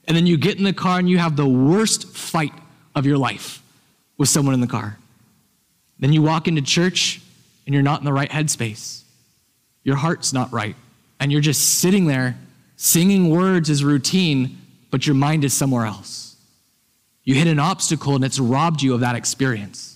And 0.07 0.17
then 0.17 0.27
you 0.27 0.38
get 0.38 0.57
in 0.57 0.65
the 0.65 0.73
car 0.73 0.99
and 0.99 1.09
you 1.09 1.19
have 1.19 1.37
the 1.37 1.49
worst 1.49 2.09
fight 2.17 2.55
of 2.95 3.05
your 3.05 3.19
life 3.19 3.62
with 4.17 4.31
someone 4.31 4.55
in 4.55 4.61
the 4.61 4.67
car. 4.67 4.99
Then 5.99 6.12
you 6.12 6.23
walk 6.23 6.49
into 6.49 6.62
church 6.62 7.21
and 7.67 7.75
you're 7.75 7.83
not 7.83 8.00
in 8.00 8.07
the 8.07 8.12
right 8.12 8.31
headspace. 8.31 9.03
Your 9.85 9.97
heart's 9.97 10.33
not 10.33 10.50
right. 10.53 10.77
And 11.21 11.31
you're 11.31 11.41
just 11.43 11.79
sitting 11.81 12.07
there 12.07 12.37
singing 12.77 13.29
words 13.29 13.69
as 13.69 13.85
routine, 13.85 14.59
but 14.91 15.07
your 15.07 15.15
mind 15.15 15.45
is 15.45 15.53
somewhere 15.53 15.85
else. 15.85 16.37
You 17.25 17.35
hit 17.35 17.47
an 17.47 17.59
obstacle 17.59 18.15
and 18.15 18.25
it's 18.25 18.38
robbed 18.38 18.81
you 18.81 18.95
of 18.95 19.00
that 19.00 19.17
experience. 19.17 19.88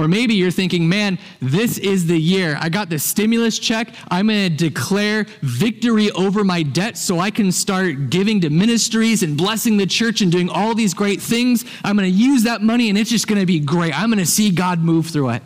Or 0.00 0.08
maybe 0.08 0.34
you're 0.34 0.50
thinking, 0.50 0.88
man, 0.88 1.18
this 1.40 1.76
is 1.76 2.06
the 2.06 2.18
year. 2.18 2.56
I 2.58 2.70
got 2.70 2.88
the 2.88 2.98
stimulus 2.98 3.58
check. 3.58 3.94
I'm 4.10 4.28
going 4.28 4.48
to 4.50 4.56
declare 4.56 5.26
victory 5.42 6.10
over 6.12 6.42
my 6.42 6.62
debt 6.62 6.96
so 6.96 7.18
I 7.18 7.30
can 7.30 7.52
start 7.52 8.08
giving 8.08 8.40
to 8.40 8.48
ministries 8.48 9.22
and 9.22 9.36
blessing 9.36 9.76
the 9.76 9.84
church 9.84 10.22
and 10.22 10.32
doing 10.32 10.48
all 10.48 10.74
these 10.74 10.94
great 10.94 11.20
things. 11.20 11.66
I'm 11.84 11.98
going 11.98 12.10
to 12.10 12.18
use 12.18 12.44
that 12.44 12.62
money 12.62 12.88
and 12.88 12.96
it's 12.96 13.10
just 13.10 13.26
going 13.26 13.40
to 13.40 13.46
be 13.46 13.60
great. 13.60 13.92
I'm 13.92 14.08
going 14.08 14.24
to 14.24 14.24
see 14.24 14.50
God 14.50 14.78
move 14.78 15.08
through 15.08 15.30
it. 15.30 15.42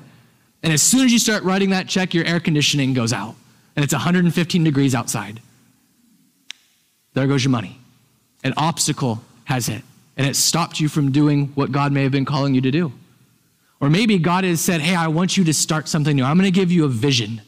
And 0.63 0.73
as 0.73 0.83
soon 0.83 1.05
as 1.05 1.13
you 1.13 1.19
start 1.19 1.43
writing 1.43 1.71
that 1.71 1.89
check, 1.89 2.15
your 2.15 2.25
air 2.25 2.39
conditioning 2.39 2.95
goes 2.95 3.13
out 3.13 3.35
and 3.75 3.83
it's 3.83 3.93
115 3.93 4.63
degrees 4.63 4.95
outside. 4.95 5.41
There 7.15 7.27
goes 7.27 7.43
your 7.43 7.51
money. 7.51 7.81
An 8.45 8.55
obstacle 8.57 9.21
has 9.47 9.67
hit 9.67 9.83
and 10.17 10.29
it 10.29 10.37
stopped 10.37 10.79
you 10.79 10.89
from 10.89 11.11
doing 11.11 11.49
what 11.57 11.73
God 11.73 11.91
may 11.91 12.05
have 12.05 12.13
been 12.13 12.25
calling 12.25 12.55
you 12.55 12.61
to 12.61 12.71
do. 12.71 12.93
Or 13.85 13.91
maybe 13.91 14.19
God 14.19 14.45
has 14.45 14.63
said, 14.63 14.81
Hey, 14.81 14.95
I 14.95 15.09
want 15.09 15.37
you 15.37 15.45
to 15.45 15.53
start 15.53 15.89
something 15.89 16.17
new. 16.17 16.25
I'm 16.25 16.39
going 16.39 16.51
to 16.51 16.59
give 16.59 16.73
you 16.73 16.87
a 16.87 16.89
vision. 16.89 17.43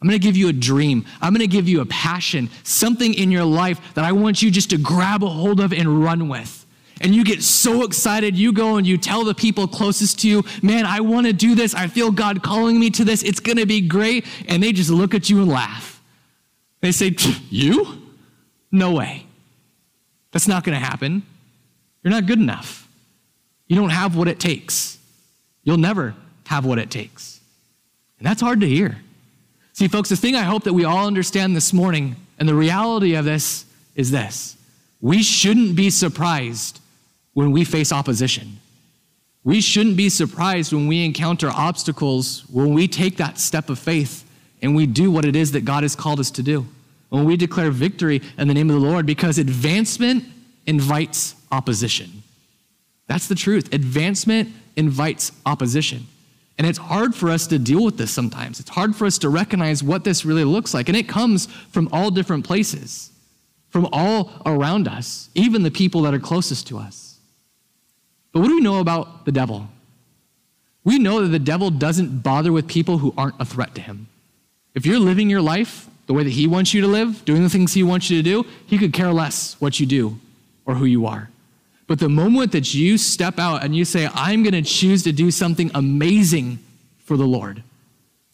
I'm 0.00 0.06
going 0.06 0.20
to 0.20 0.24
give 0.24 0.36
you 0.36 0.46
a 0.46 0.52
dream. 0.52 1.04
I'm 1.20 1.34
going 1.34 1.40
to 1.40 1.48
give 1.48 1.68
you 1.68 1.80
a 1.80 1.86
passion, 1.86 2.48
something 2.62 3.12
in 3.12 3.32
your 3.32 3.44
life 3.44 3.80
that 3.94 4.04
I 4.04 4.12
want 4.12 4.40
you 4.40 4.52
just 4.52 4.70
to 4.70 4.78
grab 4.78 5.24
a 5.24 5.28
hold 5.28 5.58
of 5.58 5.72
and 5.72 6.04
run 6.04 6.28
with. 6.28 6.64
And 7.00 7.12
you 7.12 7.24
get 7.24 7.42
so 7.42 7.82
excited, 7.82 8.36
you 8.36 8.52
go 8.52 8.76
and 8.76 8.86
you 8.86 8.98
tell 8.98 9.24
the 9.24 9.34
people 9.34 9.66
closest 9.66 10.20
to 10.20 10.28
you, 10.28 10.44
Man, 10.62 10.86
I 10.86 11.00
want 11.00 11.26
to 11.26 11.32
do 11.32 11.56
this. 11.56 11.74
I 11.74 11.88
feel 11.88 12.12
God 12.12 12.40
calling 12.40 12.78
me 12.78 12.90
to 12.90 13.04
this. 13.04 13.24
It's 13.24 13.40
going 13.40 13.58
to 13.58 13.66
be 13.66 13.80
great. 13.80 14.24
And 14.46 14.62
they 14.62 14.70
just 14.70 14.90
look 14.90 15.12
at 15.12 15.28
you 15.28 15.42
and 15.42 15.50
laugh. 15.50 16.00
They 16.82 16.92
say, 16.92 17.16
You? 17.48 18.00
No 18.70 18.92
way. 18.92 19.26
That's 20.30 20.46
not 20.46 20.62
going 20.62 20.78
to 20.78 20.86
happen. 20.86 21.24
You're 22.04 22.12
not 22.12 22.26
good 22.26 22.38
enough. 22.38 22.86
You 23.66 23.74
don't 23.74 23.90
have 23.90 24.14
what 24.14 24.28
it 24.28 24.38
takes. 24.38 24.99
You'll 25.62 25.76
never 25.76 26.14
have 26.46 26.64
what 26.64 26.78
it 26.78 26.90
takes. 26.90 27.40
And 28.18 28.26
that's 28.26 28.40
hard 28.40 28.60
to 28.60 28.68
hear. 28.68 28.98
See, 29.72 29.88
folks, 29.88 30.08
the 30.08 30.16
thing 30.16 30.36
I 30.36 30.42
hope 30.42 30.64
that 30.64 30.74
we 30.74 30.84
all 30.84 31.06
understand 31.06 31.56
this 31.56 31.72
morning, 31.72 32.16
and 32.38 32.48
the 32.48 32.54
reality 32.54 33.14
of 33.14 33.24
this 33.24 33.64
is 33.94 34.10
this 34.10 34.56
we 35.00 35.22
shouldn't 35.22 35.76
be 35.76 35.90
surprised 35.90 36.80
when 37.32 37.52
we 37.52 37.64
face 37.64 37.92
opposition. 37.92 38.58
We 39.42 39.60
shouldn't 39.60 39.96
be 39.96 40.10
surprised 40.10 40.72
when 40.72 40.86
we 40.86 41.04
encounter 41.04 41.48
obstacles, 41.48 42.44
when 42.50 42.74
we 42.74 42.86
take 42.86 43.16
that 43.16 43.38
step 43.38 43.70
of 43.70 43.78
faith 43.78 44.24
and 44.60 44.76
we 44.76 44.84
do 44.84 45.10
what 45.10 45.24
it 45.24 45.34
is 45.34 45.52
that 45.52 45.64
God 45.64 45.82
has 45.82 45.96
called 45.96 46.20
us 46.20 46.30
to 46.32 46.42
do. 46.42 46.66
When 47.08 47.24
we 47.24 47.36
declare 47.36 47.70
victory 47.70 48.20
in 48.36 48.48
the 48.48 48.54
name 48.54 48.68
of 48.68 48.80
the 48.80 48.86
Lord, 48.86 49.06
because 49.06 49.38
advancement 49.38 50.24
invites 50.66 51.34
opposition. 51.50 52.22
That's 53.06 53.26
the 53.26 53.34
truth. 53.34 53.72
Advancement 53.72 54.50
invites 54.76 55.32
opposition. 55.46 56.06
And 56.58 56.66
it's 56.66 56.78
hard 56.78 57.14
for 57.14 57.30
us 57.30 57.46
to 57.46 57.58
deal 57.58 57.82
with 57.82 57.96
this 57.96 58.10
sometimes. 58.10 58.60
It's 58.60 58.70
hard 58.70 58.94
for 58.94 59.06
us 59.06 59.16
to 59.18 59.30
recognize 59.30 59.82
what 59.82 60.04
this 60.04 60.26
really 60.26 60.44
looks 60.44 60.74
like. 60.74 60.88
And 60.88 60.96
it 60.96 61.08
comes 61.08 61.46
from 61.70 61.88
all 61.90 62.10
different 62.10 62.44
places, 62.44 63.10
from 63.70 63.88
all 63.92 64.30
around 64.44 64.86
us, 64.86 65.30
even 65.34 65.62
the 65.62 65.70
people 65.70 66.02
that 66.02 66.12
are 66.12 66.18
closest 66.18 66.66
to 66.68 66.78
us. 66.78 67.18
But 68.32 68.40
what 68.40 68.48
do 68.48 68.56
we 68.56 68.60
know 68.60 68.80
about 68.80 69.24
the 69.24 69.32
devil? 69.32 69.68
We 70.84 70.98
know 70.98 71.22
that 71.22 71.28
the 71.28 71.38
devil 71.38 71.70
doesn't 71.70 72.22
bother 72.22 72.52
with 72.52 72.66
people 72.68 72.98
who 72.98 73.14
aren't 73.16 73.40
a 73.40 73.44
threat 73.44 73.74
to 73.76 73.80
him. 73.80 74.08
If 74.74 74.86
you're 74.86 74.98
living 74.98 75.30
your 75.30 75.42
life 75.42 75.88
the 76.06 76.12
way 76.14 76.24
that 76.24 76.30
he 76.30 76.46
wants 76.46 76.74
you 76.74 76.80
to 76.82 76.86
live, 76.86 77.24
doing 77.24 77.42
the 77.42 77.48
things 77.48 77.72
he 77.72 77.82
wants 77.82 78.10
you 78.10 78.18
to 78.18 78.22
do, 78.22 78.46
he 78.66 78.78
could 78.78 78.92
care 78.92 79.12
less 79.12 79.56
what 79.60 79.80
you 79.80 79.86
do 79.86 80.18
or 80.66 80.74
who 80.74 80.84
you 80.84 81.06
are. 81.06 81.30
But 81.90 81.98
the 81.98 82.08
moment 82.08 82.52
that 82.52 82.72
you 82.72 82.96
step 82.96 83.40
out 83.40 83.64
and 83.64 83.74
you 83.74 83.84
say, 83.84 84.08
I'm 84.14 84.44
going 84.44 84.52
to 84.52 84.62
choose 84.62 85.02
to 85.02 85.10
do 85.10 85.32
something 85.32 85.72
amazing 85.74 86.60
for 87.04 87.16
the 87.16 87.26
Lord, 87.26 87.64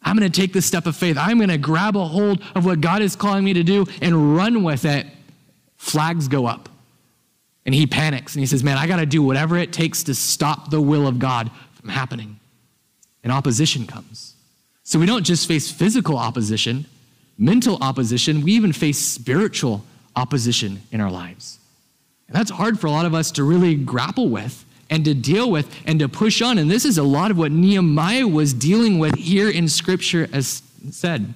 I'm 0.02 0.14
going 0.14 0.30
to 0.30 0.40
take 0.40 0.52
this 0.52 0.66
step 0.66 0.84
of 0.84 0.94
faith, 0.94 1.16
I'm 1.16 1.38
going 1.38 1.48
to 1.48 1.56
grab 1.56 1.96
a 1.96 2.04
hold 2.04 2.42
of 2.54 2.66
what 2.66 2.82
God 2.82 3.00
is 3.00 3.16
calling 3.16 3.44
me 3.44 3.54
to 3.54 3.62
do 3.62 3.86
and 4.02 4.36
run 4.36 4.62
with 4.62 4.84
it, 4.84 5.06
flags 5.78 6.28
go 6.28 6.44
up. 6.44 6.68
And 7.64 7.74
he 7.74 7.86
panics 7.86 8.34
and 8.34 8.40
he 8.40 8.46
says, 8.46 8.62
Man, 8.62 8.76
I 8.76 8.86
got 8.86 8.96
to 8.96 9.06
do 9.06 9.22
whatever 9.22 9.56
it 9.56 9.72
takes 9.72 10.02
to 10.02 10.14
stop 10.14 10.68
the 10.68 10.82
will 10.82 11.06
of 11.06 11.18
God 11.18 11.50
from 11.80 11.88
happening. 11.88 12.38
And 13.24 13.32
opposition 13.32 13.86
comes. 13.86 14.34
So 14.82 14.98
we 14.98 15.06
don't 15.06 15.24
just 15.24 15.48
face 15.48 15.70
physical 15.70 16.18
opposition, 16.18 16.84
mental 17.38 17.78
opposition, 17.80 18.42
we 18.42 18.52
even 18.52 18.74
face 18.74 18.98
spiritual 18.98 19.82
opposition 20.14 20.82
in 20.92 21.00
our 21.00 21.10
lives. 21.10 21.58
And 22.28 22.36
that's 22.36 22.50
hard 22.50 22.80
for 22.80 22.86
a 22.86 22.90
lot 22.90 23.06
of 23.06 23.14
us 23.14 23.30
to 23.32 23.44
really 23.44 23.74
grapple 23.74 24.28
with 24.28 24.64
and 24.90 25.04
to 25.04 25.14
deal 25.14 25.50
with 25.50 25.68
and 25.86 25.98
to 26.00 26.08
push 26.08 26.42
on. 26.42 26.58
And 26.58 26.70
this 26.70 26.84
is 26.84 26.98
a 26.98 27.02
lot 27.02 27.30
of 27.30 27.38
what 27.38 27.52
Nehemiah 27.52 28.26
was 28.26 28.52
dealing 28.52 28.98
with 28.98 29.14
here 29.16 29.50
in 29.50 29.68
Scripture, 29.68 30.28
as 30.32 30.62
said. 30.90 31.34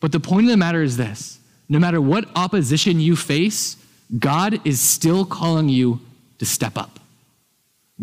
But 0.00 0.12
the 0.12 0.20
point 0.20 0.46
of 0.46 0.50
the 0.50 0.56
matter 0.56 0.82
is 0.82 0.96
this 0.96 1.38
no 1.68 1.78
matter 1.78 2.00
what 2.00 2.28
opposition 2.36 3.00
you 3.00 3.16
face, 3.16 3.76
God 4.18 4.60
is 4.66 4.80
still 4.80 5.24
calling 5.24 5.68
you 5.68 6.00
to 6.38 6.44
step 6.44 6.76
up. 6.76 6.91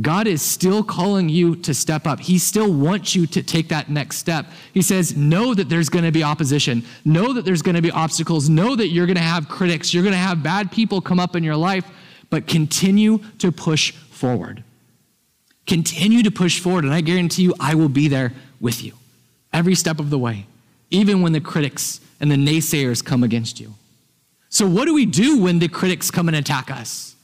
God 0.02 0.28
is 0.28 0.42
still 0.42 0.84
calling 0.84 1.28
you 1.28 1.56
to 1.58 1.74
step 1.74 2.08
up. 2.08 2.22
He 2.22 2.38
still 2.38 2.72
wants 2.72 3.16
you 3.16 3.28
to 3.28 3.44
take 3.44 3.68
that 3.70 3.90
next 3.90 4.18
step. 4.18 4.46
He 4.74 4.82
says, 4.82 5.18
Know 5.18 5.54
that 5.54 5.68
there's 5.68 5.90
going 5.90 6.06
to 6.06 6.12
be 6.12 6.24
opposition. 6.24 6.86
Know 7.04 7.34
that 7.34 7.44
there's 7.44 7.62
going 7.62 7.76
to 7.76 7.82
be 7.82 7.92
obstacles. 7.92 8.50
Know 8.50 8.76
that 8.76 8.88
you're 8.88 9.08
going 9.08 9.18
to 9.18 9.22
have 9.22 9.50
critics. 9.50 9.94
You're 9.94 10.04
going 10.04 10.14
to 10.14 10.20
have 10.20 10.42
bad 10.42 10.72
people 10.72 11.02
come 11.02 11.20
up 11.20 11.36
in 11.36 11.44
your 11.44 11.58
life, 11.58 11.86
but 12.30 12.48
continue 12.48 13.20
to 13.40 13.52
push 13.52 13.92
forward. 13.92 14.64
Continue 15.68 16.24
to 16.24 16.32
push 16.32 16.60
forward, 16.60 16.86
and 16.86 16.94
I 16.94 17.02
guarantee 17.02 17.44
you, 17.44 17.54
I 17.60 17.76
will 17.76 17.90
be 17.90 18.08
there 18.08 18.34
with 18.60 18.84
you 18.84 18.94
every 19.52 19.76
step 19.76 20.00
of 20.00 20.10
the 20.10 20.18
way, 20.18 20.46
even 20.90 21.22
when 21.22 21.34
the 21.34 21.42
critics 21.42 22.00
and 22.20 22.32
the 22.32 22.36
naysayers 22.36 23.04
come 23.04 23.24
against 23.24 23.60
you. 23.60 23.76
So, 24.50 24.68
what 24.68 24.86
do 24.86 24.94
we 24.94 25.06
do 25.06 25.40
when 25.42 25.60
the 25.60 25.68
critics 25.68 26.10
come 26.10 26.28
and 26.28 26.38
attack 26.38 26.72
us? 26.72 27.16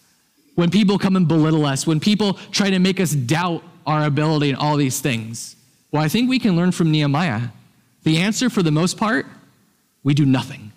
When 0.55 0.69
people 0.69 0.97
come 0.97 1.15
and 1.15 1.27
belittle 1.27 1.65
us, 1.65 1.85
when 1.85 1.99
people 1.99 2.33
try 2.51 2.69
to 2.69 2.79
make 2.79 2.99
us 2.99 3.11
doubt 3.11 3.63
our 3.85 4.05
ability 4.05 4.49
and 4.49 4.57
all 4.57 4.77
these 4.77 4.99
things? 4.99 5.55
Well, 5.91 6.01
I 6.01 6.07
think 6.07 6.29
we 6.29 6.39
can 6.39 6.55
learn 6.55 6.71
from 6.71 6.91
Nehemiah. 6.91 7.49
The 8.03 8.17
answer, 8.17 8.49
for 8.49 8.63
the 8.63 8.71
most 8.71 8.97
part, 8.97 9.25
we 10.03 10.13
do 10.13 10.25
nothing. 10.25 10.71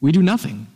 We 0.00 0.12
do 0.12 0.22
nothing. 0.22 0.66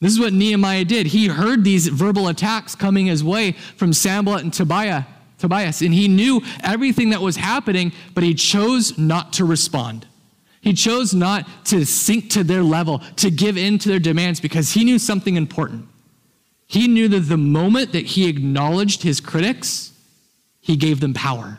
This 0.00 0.12
is 0.12 0.20
what 0.20 0.32
Nehemiah 0.32 0.84
did. 0.84 1.06
He 1.06 1.28
heard 1.28 1.64
these 1.64 1.86
verbal 1.86 2.28
attacks 2.28 2.74
coming 2.74 3.06
his 3.06 3.24
way 3.24 3.52
from 3.52 3.92
Sanballat 3.92 4.42
and 4.42 4.52
Tobiah, 4.52 5.04
Tobias, 5.38 5.82
and 5.82 5.94
he 5.94 6.08
knew 6.08 6.42
everything 6.62 7.10
that 7.10 7.22
was 7.22 7.36
happening, 7.36 7.92
but 8.14 8.24
he 8.24 8.34
chose 8.34 8.98
not 8.98 9.32
to 9.34 9.44
respond. 9.44 10.06
He 10.60 10.72
chose 10.72 11.14
not 11.14 11.46
to 11.66 11.84
sink 11.84 12.30
to 12.30 12.42
their 12.42 12.62
level, 12.62 13.00
to 13.16 13.30
give 13.30 13.56
in 13.56 13.78
to 13.78 13.88
their 13.88 13.98
demands, 13.98 14.40
because 14.40 14.72
he 14.72 14.84
knew 14.84 14.98
something 14.98 15.36
important. 15.36 15.86
He 16.66 16.88
knew 16.88 17.08
that 17.08 17.20
the 17.20 17.36
moment 17.36 17.92
that 17.92 18.06
he 18.06 18.28
acknowledged 18.28 19.02
his 19.02 19.20
critics, 19.20 19.92
he 20.60 20.76
gave 20.76 21.00
them 21.00 21.14
power. 21.14 21.58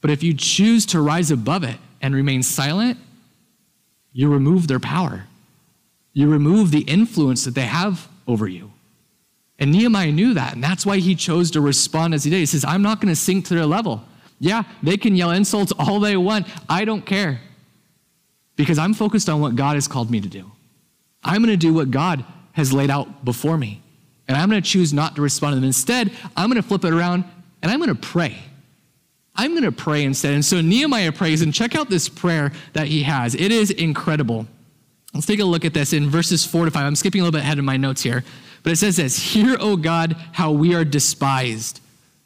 But 0.00 0.10
if 0.10 0.22
you 0.22 0.34
choose 0.34 0.84
to 0.86 1.00
rise 1.00 1.30
above 1.30 1.64
it 1.64 1.78
and 2.02 2.14
remain 2.14 2.42
silent, 2.42 2.98
you 4.12 4.28
remove 4.28 4.68
their 4.68 4.80
power. 4.80 5.24
You 6.12 6.28
remove 6.30 6.70
the 6.70 6.82
influence 6.82 7.44
that 7.44 7.54
they 7.54 7.62
have 7.62 8.06
over 8.26 8.46
you. 8.46 8.70
And 9.58 9.72
Nehemiah 9.72 10.12
knew 10.12 10.34
that, 10.34 10.54
and 10.54 10.62
that's 10.62 10.84
why 10.84 10.98
he 10.98 11.14
chose 11.14 11.50
to 11.52 11.60
respond 11.60 12.12
as 12.12 12.24
he 12.24 12.30
did. 12.30 12.38
He 12.38 12.46
says, 12.46 12.64
I'm 12.64 12.82
not 12.82 13.00
going 13.00 13.12
to 13.12 13.16
sink 13.16 13.46
to 13.46 13.54
their 13.54 13.66
level. 13.66 14.04
Yeah, 14.40 14.64
they 14.82 14.96
can 14.96 15.16
yell 15.16 15.30
insults 15.30 15.72
all 15.78 16.00
they 16.00 16.16
want. 16.16 16.46
I 16.68 16.84
don't 16.84 17.06
care 17.06 17.40
because 18.56 18.78
I'm 18.78 18.94
focused 18.94 19.28
on 19.28 19.40
what 19.40 19.56
God 19.56 19.74
has 19.74 19.88
called 19.88 20.10
me 20.10 20.20
to 20.20 20.28
do. 20.28 20.50
I'm 21.22 21.42
going 21.42 21.50
to 21.50 21.56
do 21.56 21.72
what 21.72 21.90
God 21.90 22.24
has 22.54 22.72
laid 22.72 22.90
out 22.90 23.24
before 23.24 23.56
me. 23.56 23.80
And 24.26 24.36
I'm 24.36 24.48
going 24.48 24.62
to 24.62 24.68
choose 24.68 24.92
not 24.92 25.16
to 25.16 25.22
respond 25.22 25.52
to 25.52 25.56
them. 25.56 25.64
Instead, 25.64 26.10
I'm 26.36 26.48
going 26.48 26.60
to 26.60 26.66
flip 26.66 26.84
it 26.84 26.92
around 26.92 27.24
and 27.62 27.70
I'm 27.70 27.78
going 27.78 27.94
to 27.94 27.94
pray. 27.94 28.38
I'm 29.36 29.50
going 29.50 29.64
to 29.64 29.72
pray 29.72 30.04
instead. 30.04 30.34
And 30.34 30.44
so 30.44 30.60
Nehemiah 30.60 31.12
prays, 31.12 31.42
and 31.42 31.52
check 31.52 31.74
out 31.74 31.90
this 31.90 32.08
prayer 32.08 32.52
that 32.72 32.86
he 32.86 33.02
has. 33.02 33.34
It 33.34 33.50
is 33.50 33.70
incredible. 33.70 34.46
Let's 35.12 35.26
take 35.26 35.40
a 35.40 35.44
look 35.44 35.64
at 35.64 35.74
this 35.74 35.92
in 35.92 36.08
verses 36.08 36.44
four 36.44 36.64
to 36.64 36.70
five. 36.70 36.86
I'm 36.86 36.96
skipping 36.96 37.20
a 37.20 37.24
little 37.24 37.38
bit 37.38 37.44
ahead 37.44 37.58
of 37.58 37.64
my 37.64 37.76
notes 37.76 38.02
here, 38.02 38.24
but 38.62 38.72
it 38.72 38.76
says 38.76 38.96
this 38.96 39.18
Hear, 39.18 39.56
O 39.58 39.76
God, 39.76 40.16
how 40.32 40.52
we 40.52 40.74
are 40.74 40.84
despised. 40.84 41.80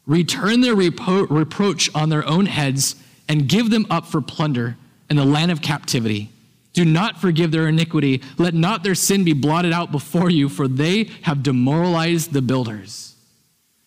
Return 0.05 0.61
their 0.61 0.75
repro- 0.75 1.29
reproach 1.29 1.93
on 1.95 2.09
their 2.09 2.27
own 2.27 2.47
heads 2.47 2.95
and 3.27 3.47
give 3.47 3.69
them 3.69 3.85
up 3.89 4.07
for 4.07 4.21
plunder 4.21 4.75
in 5.09 5.17
the 5.17 5.25
land 5.25 5.51
of 5.51 5.61
captivity. 5.61 6.29
Do 6.73 6.85
not 6.85 7.19
forgive 7.19 7.51
their 7.51 7.67
iniquity. 7.67 8.21
Let 8.37 8.53
not 8.53 8.83
their 8.83 8.95
sin 8.95 9.23
be 9.23 9.33
blotted 9.33 9.73
out 9.73 9.91
before 9.91 10.29
you, 10.29 10.49
for 10.49 10.67
they 10.67 11.05
have 11.23 11.43
demoralized 11.43 12.31
the 12.31 12.41
builders. 12.41 13.15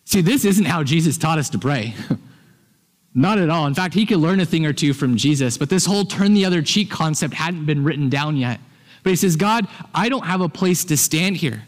See, 0.05 0.21
this 0.21 0.45
isn't 0.45 0.65
how 0.65 0.83
Jesus 0.83 1.17
taught 1.17 1.39
us 1.39 1.49
to 1.51 1.59
pray. 1.59 1.95
not 3.13 3.37
at 3.37 3.49
all. 3.49 3.67
In 3.67 3.73
fact, 3.73 3.93
he 3.93 4.05
could 4.05 4.17
learn 4.17 4.39
a 4.39 4.45
thing 4.45 4.65
or 4.65 4.73
two 4.73 4.93
from 4.93 5.15
Jesus, 5.15 5.57
but 5.57 5.69
this 5.69 5.85
whole 5.85 6.05
turn 6.05 6.33
the 6.33 6.45
other 6.45 6.61
cheek 6.61 6.89
concept 6.89 7.33
hadn't 7.33 7.65
been 7.65 7.83
written 7.83 8.09
down 8.09 8.37
yet. 8.37 8.59
But 9.03 9.11
he 9.11 9.15
says, 9.15 9.35
God, 9.35 9.67
I 9.93 10.09
don't 10.09 10.25
have 10.25 10.41
a 10.41 10.49
place 10.49 10.85
to 10.85 10.97
stand 10.97 11.37
here. 11.37 11.67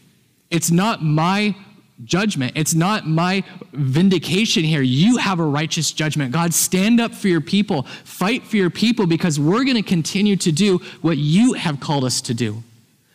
It's 0.50 0.72
not 0.72 1.04
my 1.04 1.56
judgment. 2.04 2.54
It's 2.56 2.74
not 2.74 3.08
my 3.08 3.44
vindication 3.72 4.64
here. 4.64 4.82
You 4.82 5.18
have 5.18 5.40
a 5.40 5.46
righteous 5.46 5.92
judgment. 5.92 6.32
God, 6.32 6.54
stand 6.54 7.00
up 7.00 7.14
for 7.14 7.28
your 7.28 7.42
people, 7.42 7.84
fight 8.04 8.44
for 8.44 8.58
your 8.58 8.70
people, 8.70 9.08
because 9.08 9.40
we're 9.40 9.64
going 9.64 9.78
to 9.78 9.82
continue 9.82 10.36
to 10.38 10.52
do 10.52 10.80
what 11.02 11.18
you 11.18 11.54
have 11.54 11.80
called 11.80 12.04
us 12.04 12.22
to 12.22 12.34
do. 12.34 12.64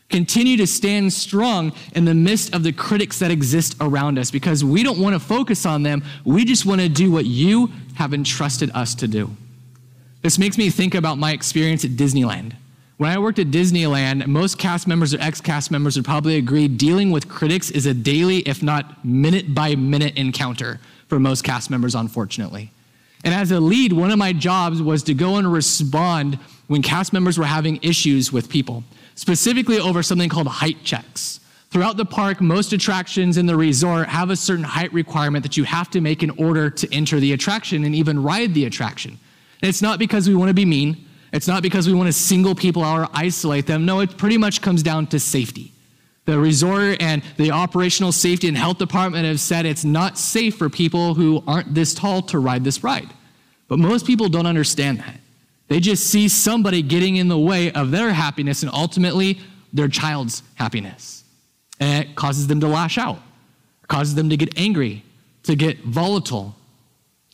Continue 0.08 0.56
to 0.56 0.66
stand 0.66 1.12
strong 1.12 1.72
in 1.94 2.04
the 2.04 2.14
midst 2.14 2.52
of 2.52 2.64
the 2.64 2.72
critics 2.72 3.20
that 3.20 3.30
exist 3.30 3.76
around 3.80 4.18
us 4.18 4.30
because 4.30 4.64
we 4.64 4.82
don't 4.82 4.98
want 4.98 5.14
to 5.14 5.20
focus 5.20 5.64
on 5.64 5.84
them. 5.84 6.02
We 6.24 6.44
just 6.44 6.66
want 6.66 6.80
to 6.80 6.88
do 6.88 7.12
what 7.12 7.26
you 7.26 7.70
have 7.94 8.12
entrusted 8.12 8.72
us 8.74 8.94
to 8.96 9.06
do. 9.06 9.36
This 10.22 10.36
makes 10.36 10.58
me 10.58 10.68
think 10.68 10.96
about 10.96 11.16
my 11.16 11.32
experience 11.32 11.84
at 11.84 11.92
Disneyland. 11.92 12.54
When 13.00 13.10
I 13.10 13.18
worked 13.18 13.38
at 13.38 13.46
Disneyland, 13.46 14.26
most 14.26 14.58
cast 14.58 14.86
members 14.86 15.14
or 15.14 15.20
ex 15.22 15.40
cast 15.40 15.70
members 15.70 15.96
would 15.96 16.04
probably 16.04 16.36
agree 16.36 16.68
dealing 16.68 17.10
with 17.10 17.30
critics 17.30 17.70
is 17.70 17.86
a 17.86 17.94
daily, 17.94 18.40
if 18.40 18.62
not 18.62 19.02
minute 19.02 19.54
by 19.54 19.74
minute 19.74 20.18
encounter 20.18 20.80
for 21.08 21.18
most 21.18 21.42
cast 21.42 21.70
members, 21.70 21.94
unfortunately. 21.94 22.70
And 23.24 23.32
as 23.32 23.52
a 23.52 23.58
lead, 23.58 23.94
one 23.94 24.10
of 24.10 24.18
my 24.18 24.34
jobs 24.34 24.82
was 24.82 25.02
to 25.04 25.14
go 25.14 25.36
and 25.36 25.50
respond 25.50 26.38
when 26.66 26.82
cast 26.82 27.14
members 27.14 27.38
were 27.38 27.46
having 27.46 27.78
issues 27.80 28.34
with 28.34 28.50
people, 28.50 28.84
specifically 29.14 29.78
over 29.78 30.02
something 30.02 30.28
called 30.28 30.48
height 30.48 30.84
checks. 30.84 31.40
Throughout 31.70 31.96
the 31.96 32.04
park, 32.04 32.42
most 32.42 32.74
attractions 32.74 33.38
in 33.38 33.46
the 33.46 33.56
resort 33.56 34.10
have 34.10 34.28
a 34.28 34.36
certain 34.36 34.64
height 34.64 34.92
requirement 34.92 35.42
that 35.44 35.56
you 35.56 35.64
have 35.64 35.88
to 35.92 36.02
make 36.02 36.22
in 36.22 36.32
order 36.32 36.68
to 36.68 36.94
enter 36.94 37.18
the 37.18 37.32
attraction 37.32 37.82
and 37.84 37.94
even 37.94 38.22
ride 38.22 38.52
the 38.52 38.66
attraction. 38.66 39.12
And 39.62 39.70
it's 39.70 39.80
not 39.80 39.98
because 39.98 40.28
we 40.28 40.34
want 40.34 40.50
to 40.50 40.54
be 40.54 40.66
mean. 40.66 41.06
It's 41.32 41.46
not 41.46 41.62
because 41.62 41.86
we 41.86 41.94
want 41.94 42.08
to 42.08 42.12
single 42.12 42.54
people 42.54 42.82
out 42.82 43.00
or 43.00 43.08
isolate 43.14 43.66
them. 43.66 43.84
No, 43.84 44.00
it 44.00 44.16
pretty 44.16 44.36
much 44.36 44.62
comes 44.62 44.82
down 44.82 45.06
to 45.08 45.20
safety. 45.20 45.72
The 46.26 46.38
resort 46.38 47.00
and 47.00 47.22
the 47.36 47.50
operational 47.50 48.12
safety 48.12 48.48
and 48.48 48.56
health 48.56 48.78
department 48.78 49.26
have 49.26 49.40
said 49.40 49.66
it's 49.66 49.84
not 49.84 50.18
safe 50.18 50.56
for 50.56 50.68
people 50.68 51.14
who 51.14 51.42
aren't 51.46 51.74
this 51.74 51.94
tall 51.94 52.22
to 52.22 52.38
ride 52.38 52.64
this 52.64 52.84
ride. 52.84 53.08
But 53.68 53.78
most 53.78 54.06
people 54.06 54.28
don't 54.28 54.46
understand 54.46 55.00
that. 55.00 55.20
They 55.68 55.78
just 55.78 56.08
see 56.08 56.28
somebody 56.28 56.82
getting 56.82 57.16
in 57.16 57.28
the 57.28 57.38
way 57.38 57.70
of 57.72 57.92
their 57.92 58.12
happiness 58.12 58.62
and 58.62 58.72
ultimately 58.72 59.40
their 59.72 59.88
child's 59.88 60.42
happiness. 60.56 61.22
And 61.78 62.04
it 62.04 62.16
causes 62.16 62.48
them 62.48 62.60
to 62.60 62.66
lash 62.66 62.98
out, 62.98 63.20
causes 63.86 64.16
them 64.16 64.28
to 64.30 64.36
get 64.36 64.58
angry, 64.58 65.04
to 65.44 65.54
get 65.54 65.78
volatile, 65.84 66.56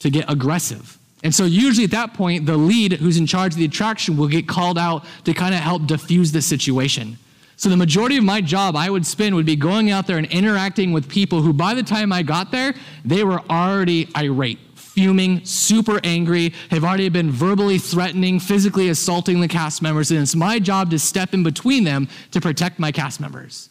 to 0.00 0.11
get 0.11 0.31
aggressive. 0.31 0.99
And 1.26 1.35
so, 1.35 1.45
usually 1.45 1.83
at 1.83 1.90
that 1.90 2.14
point, 2.14 2.47
the 2.47 2.56
lead 2.56 2.92
who's 2.92 3.16
in 3.16 3.26
charge 3.26 3.54
of 3.54 3.59
the 3.59 3.64
attraction 3.64 4.16
will 4.16 4.28
get 4.28 4.47
called 4.47 4.78
out 4.78 5.04
to 5.25 5.35
kind 5.35 5.56
of 5.56 5.61
help 5.61 5.85
diffuse 5.88 6.30
the 6.30 6.40
situation. 6.40 7.18
So, 7.56 7.68
the 7.68 7.76
majority 7.76 8.16
of 8.16 8.23
my 8.23 8.40
job 8.40 8.76
I 8.76 8.88
would 8.88 9.04
spend 9.04 9.35
would 9.35 9.45
be 9.45 9.56
going 9.56 9.90
out 9.90 10.06
there 10.06 10.18
and 10.18 10.28
interacting 10.28 10.92
with 10.92 11.09
people 11.09 11.42
who, 11.42 11.52
by 11.52 11.75
the 11.75 11.83
time 11.83 12.12
I 12.12 12.23
got 12.23 12.52
there, 12.52 12.75
they 13.04 13.25
were 13.25 13.40
already 13.50 14.09
irate, 14.16 14.61
fuming, 14.76 15.45
super 15.45 15.99
angry, 16.04 16.54
have 16.71 16.85
already 16.85 17.09
been 17.09 17.33
verbally 17.33 17.78
threatening, 17.78 18.38
physically 18.38 18.88
assaulting 18.88 19.40
the 19.40 19.49
cast 19.49 19.83
members. 19.83 20.12
And 20.12 20.21
it's 20.21 20.37
my 20.37 20.61
job 20.61 20.92
to 20.92 20.99
step 21.00 21.35
in 21.35 21.42
between 21.42 21.83
them 21.83 22.06
to 22.30 22.40
protect 22.40 22.78
my 22.78 22.92
cast 22.92 23.21
members. 23.21 23.68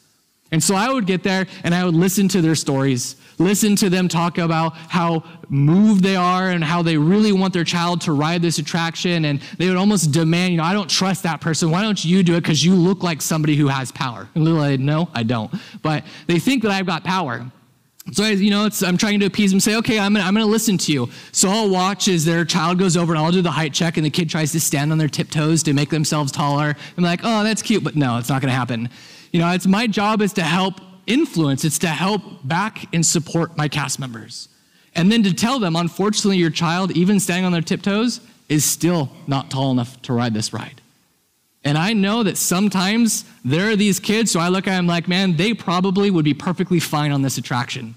And 0.52 0.64
so 0.64 0.76
I 0.76 0.92
would 0.92 1.06
get 1.06 1.24
there 1.24 1.48
and 1.64 1.74
I 1.74 1.84
would 1.84 1.96
listen 1.96 2.28
to 2.30 2.42
their 2.42 2.56
stories, 2.56 3.16
listen 3.40 3.76
to 3.78 3.90
them 3.90 4.08
talk 4.08 4.38
about 4.38 4.76
how 4.76 5.24
moved 5.50 6.04
they 6.04 6.16
are 6.16 6.50
and 6.50 6.64
how 6.64 6.82
they 6.82 6.98
really 6.98 7.32
want 7.32 7.54
their 7.54 7.64
child 7.64 8.02
to 8.02 8.12
ride 8.12 8.42
this 8.42 8.58
attraction. 8.58 9.26
And 9.26 9.42
they 9.58 9.68
would 9.68 9.78
almost 9.78 10.12
demand, 10.12 10.52
you 10.52 10.58
know, 10.58 10.64
I 10.64 10.74
don't 10.74 10.90
trust 10.90 11.24
that 11.24 11.42
person. 11.42 11.72
Why 11.72 11.82
don't 11.82 12.04
you 12.04 12.24
do 12.24 12.36
it? 12.36 12.42
Because 12.42 12.64
you 12.64 12.76
look 12.76 13.04
like 13.04 13.22
somebody 13.22 13.56
who 13.56 13.68
has 13.68 13.92
power. 13.92 14.30
And 14.36 14.44
little 14.44 14.78
no, 14.78 15.10
I 15.14 15.24
don't. 15.24 15.54
But 15.82 16.06
they 16.28 16.40
think 16.40 16.64
that 16.64 16.72
I've 16.72 16.86
got 16.86 17.04
power. 17.04 17.46
So, 18.12 18.24
I, 18.24 18.30
you 18.32 18.52
know, 18.52 18.70
I'm 18.84 18.98
trying 18.98 19.20
to 19.22 19.26
appease 19.26 19.50
them, 19.50 19.60
say, 19.60 19.76
okay, 19.78 19.98
I'm 19.98 20.14
gonna, 20.14 20.26
I'm 20.26 20.36
gonna 20.36 20.46
listen 20.46 20.78
to 20.78 20.94
you. 20.94 21.10
So 21.32 21.50
I'll 21.50 21.70
watch 21.70 22.08
as 22.08 22.24
their 22.24 22.46
child 22.46 22.78
goes 22.78 22.96
over 22.96 23.14
and 23.14 23.20
I'll 23.20 23.32
do 23.32 23.42
the 23.42 23.50
height 23.50 23.74
check 23.74 23.98
and 23.98 24.06
the 24.06 24.12
kid 24.12 24.30
tries 24.30 24.52
to 24.52 24.60
stand 24.60 24.92
on 24.92 25.00
their 25.00 25.08
tiptoes 25.08 25.64
to 25.64 25.74
make 25.74 25.90
themselves 25.90 26.32
taller. 26.32 26.76
I'm 26.98 27.04
like, 27.04 27.22
oh, 27.24 27.44
that's 27.44 27.64
cute, 27.64 27.84
but 27.84 27.96
no, 27.96 28.18
it's 28.18 28.30
not 28.30 28.42
gonna 28.44 28.54
happen. 28.54 28.90
You 29.36 29.42
know, 29.42 29.52
it's 29.52 29.68
my 29.68 29.86
job 29.86 30.22
is 30.22 30.32
to 30.36 30.44
help 30.44 30.80
influence, 31.08 31.66
it's 31.66 31.80
to 31.80 31.90
help 31.90 32.22
back 32.46 32.88
and 32.96 33.06
support 33.06 33.58
my 33.58 33.68
cast 33.68 34.00
members. 34.00 34.48
And 34.96 35.12
then 35.12 35.24
to 35.24 35.34
tell 35.34 35.60
them, 35.60 35.76
unfortunately, 35.76 36.38
your 36.38 36.50
child, 36.50 36.92
even 36.92 37.20
standing 37.20 37.44
on 37.44 37.52
their 37.52 37.62
tiptoes, 37.62 38.22
is 38.48 38.64
still 38.64 39.10
not 39.28 39.52
tall 39.52 39.72
enough 39.72 40.02
to 40.04 40.14
ride 40.14 40.34
this 40.34 40.54
ride. 40.54 40.80
And 41.66 41.78
I 41.78 41.92
know 41.92 42.24
that 42.24 42.38
sometimes 42.38 43.26
there 43.44 43.70
are 43.70 43.76
these 43.76 44.00
kids, 44.00 44.32
so 44.32 44.40
I 44.40 44.48
look 44.48 44.68
at 44.68 44.78
them 44.78 44.88
like, 44.88 45.10
man, 45.10 45.36
they 45.36 45.54
probably 45.54 46.10
would 46.10 46.24
be 46.24 46.34
perfectly 46.34 46.80
fine 46.80 47.12
on 47.12 47.22
this 47.22 47.38
attraction. 47.38 47.96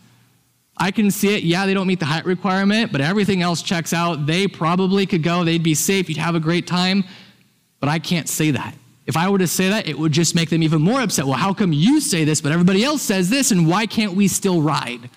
I 0.77 0.90
can 0.90 1.09
see 1.12 1.37
it. 1.37 1.44
Yeah, 1.44 1.66
they 1.66 1.74
don't 1.74 1.87
meet 1.87 2.01
the 2.01 2.07
height 2.07 2.24
requirement, 2.24 2.90
but 2.90 3.01
everything 3.01 3.42
else 3.42 3.62
checks 3.62 3.92
out. 3.92 4.27
They 4.27 4.48
probably 4.48 5.07
could 5.07 5.22
go, 5.22 5.44
they'd 5.44 5.62
be 5.62 5.77
safe, 5.77 6.09
you'd 6.09 6.18
have 6.18 6.35
a 6.35 6.40
great 6.40 6.66
time. 6.66 7.05
But 7.79 7.90
I 7.90 8.01
can't 8.01 8.29
say 8.29 8.51
that. 8.51 8.74
If 9.09 9.16
I 9.16 9.31
were 9.31 9.38
to 9.38 9.47
say 9.47 9.71
that, 9.71 9.88
it 9.88 9.99
would 9.99 10.12
just 10.12 10.35
make 10.35 10.51
them 10.51 10.62
even 10.62 10.83
more 10.83 11.01
upset. 11.01 11.25
Well, 11.25 11.38
how 11.38 11.55
come 11.55 11.73
you 11.73 11.99
say 11.99 12.25
this, 12.25 12.42
but 12.42 12.53
everybody 12.53 12.85
else 12.85 13.01
says 13.01 13.31
this, 13.31 13.51
and 13.51 13.66
why 13.66 13.87
can't 13.87 14.12
we 14.12 14.29
still 14.29 14.61
ride? 14.61 15.09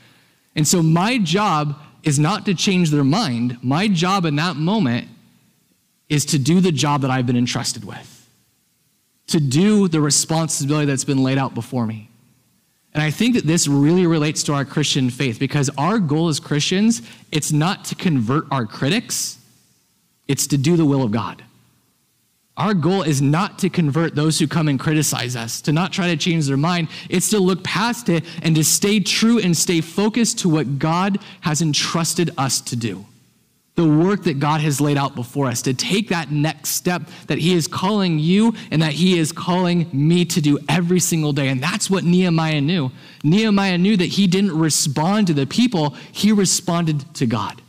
And 0.56 0.66
so 0.66 0.82
my 0.82 1.18
job 1.18 1.78
is 2.02 2.18
not 2.18 2.46
to 2.46 2.54
change 2.54 2.90
their 2.90 3.04
mind. 3.04 3.58
My 3.62 3.90
job 3.90 4.24
in 4.24 4.38
that 4.38 4.56
moment 4.56 5.10
is 6.08 6.24
to 6.28 6.40
do 6.40 6.62
the 6.62 6.72
job 6.72 7.02
that 7.02 7.12
I've 7.12 7.26
been 7.26 7.36
entrusted 7.36 7.84
with, 7.84 8.30
to 9.28 9.42
do 9.42 9.90
the 9.90 10.00
responsibility 10.00 10.86
that's 10.86 11.04
been 11.04 11.22
laid 11.22 11.38
out 11.38 11.54
before 11.54 11.86
me. 11.86 12.10
And 12.94 13.04
I 13.04 13.12
think 13.12 13.36
that 13.36 13.46
this 13.46 13.68
really 13.68 14.06
relates 14.06 14.42
to 14.44 14.54
our 14.54 14.64
Christian 14.64 15.10
faith 15.10 15.38
because 15.38 15.70
our 15.78 16.00
goal 16.00 16.30
as 16.30 16.40
Christians, 16.40 17.02
it's 17.30 17.52
not 17.52 17.84
to 17.86 17.96
convert 17.96 18.46
our 18.52 18.66
critics, 18.66 19.38
it's 20.30 20.48
to 20.48 20.58
do 20.58 20.78
the 20.78 20.86
will 20.86 21.04
of 21.04 21.12
God. 21.12 21.44
Our 22.58 22.74
goal 22.74 23.02
is 23.04 23.22
not 23.22 23.60
to 23.60 23.70
convert 23.70 24.14
those 24.14 24.38
who 24.38 24.48
come 24.48 24.68
and 24.68 24.80
criticize 24.80 25.36
us, 25.36 25.62
to 25.62 25.72
not 25.72 25.94
try 25.94 26.08
to 26.08 26.18
change 26.18 26.48
their 26.48 26.58
mind. 26.58 26.90
It's 27.10 27.30
to 27.30 27.40
look 27.40 27.64
past 27.64 28.10
it 28.10 28.26
and 28.44 28.56
to 28.56 28.64
stay 28.64 29.00
true 29.00 29.40
and 29.40 29.56
stay 29.56 29.82
focused 29.82 30.40
to 30.40 30.50
what 30.50 30.78
God 30.78 31.20
has 31.42 31.62
entrusted 31.62 32.32
us 32.38 32.60
to 32.62 32.76
do. 32.76 33.06
The 33.76 33.88
work 33.88 34.24
that 34.24 34.40
God 34.40 34.60
has 34.62 34.82
laid 34.82 34.98
out 34.98 35.16
before 35.16 35.48
us, 35.48 35.62
to 35.62 35.74
take 35.74 36.10
that 36.10 36.30
next 36.30 36.72
step 36.72 37.04
that 37.28 37.38
He 37.38 37.54
is 37.54 37.68
calling 37.68 38.20
you 38.20 38.54
and 38.70 38.82
that 38.82 38.92
He 38.92 39.18
is 39.18 39.32
calling 39.32 39.90
me 39.94 40.26
to 40.26 40.42
do 40.42 40.60
every 40.68 41.00
single 41.00 41.32
day. 41.32 41.48
And 41.48 41.64
that's 41.64 41.90
what 41.90 42.04
Nehemiah 42.04 42.60
knew. 42.60 42.92
Nehemiah 43.24 43.78
knew 43.78 43.96
that 43.96 44.06
he 44.08 44.28
didn't 44.28 44.58
respond 44.58 45.28
to 45.28 45.34
the 45.34 45.48
people, 45.48 45.96
he 46.12 46.34
responded 46.34 47.16
to 47.16 47.26
God. 47.26 47.62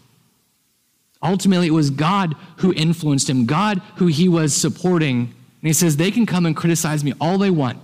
Ultimately, 1.23 1.69
it 1.69 1.73
was 1.73 1.91
God 1.91 2.35
who 2.57 2.73
influenced 2.75 3.31
him, 3.31 3.47
God 3.47 3.81
who 3.97 4.07
he 4.07 4.29
was 4.29 4.55
supporting. 4.55 5.21
And 5.21 5.33
he 5.69 5.73
says, 5.73 5.97
They 5.97 6.11
can 6.11 6.27
come 6.27 6.47
and 6.47 6.57
criticize 6.57 7.05
me 7.05 7.13
all 7.21 7.39
they 7.39 7.51
want. 7.51 7.79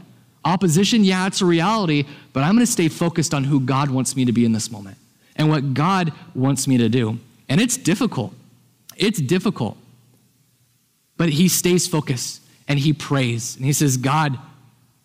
Opposition, 0.44 1.05
yeah, 1.05 1.27
it's 1.27 1.40
a 1.40 1.44
reality, 1.44 2.05
but 2.33 2.42
I'm 2.42 2.55
going 2.55 2.64
to 2.64 2.72
stay 2.72 2.88
focused 2.88 3.35
on 3.35 3.44
who 3.44 3.61
God 3.61 3.90
wants 3.90 4.16
me 4.16 4.24
to 4.24 4.33
be 4.33 4.44
in 4.44 4.53
this 4.53 4.70
moment 4.70 4.96
and 5.37 5.48
what 5.48 5.74
God 5.74 6.12
wants 6.35 6.66
me 6.66 6.79
to 6.79 6.88
do. 6.88 7.18
And 7.48 7.61
it's 7.61 7.77
difficult. 7.77 8.35
It's 8.96 9.20
difficult. 9.20 9.77
But 11.16 11.31
he 11.31 11.48
stays 11.48 11.87
focused 11.87 12.42
and 12.66 12.79
he 12.79 12.92
prays 12.92 13.57
and 13.57 13.64
he 13.64 13.72
says, 13.72 13.96
God, 13.96 14.38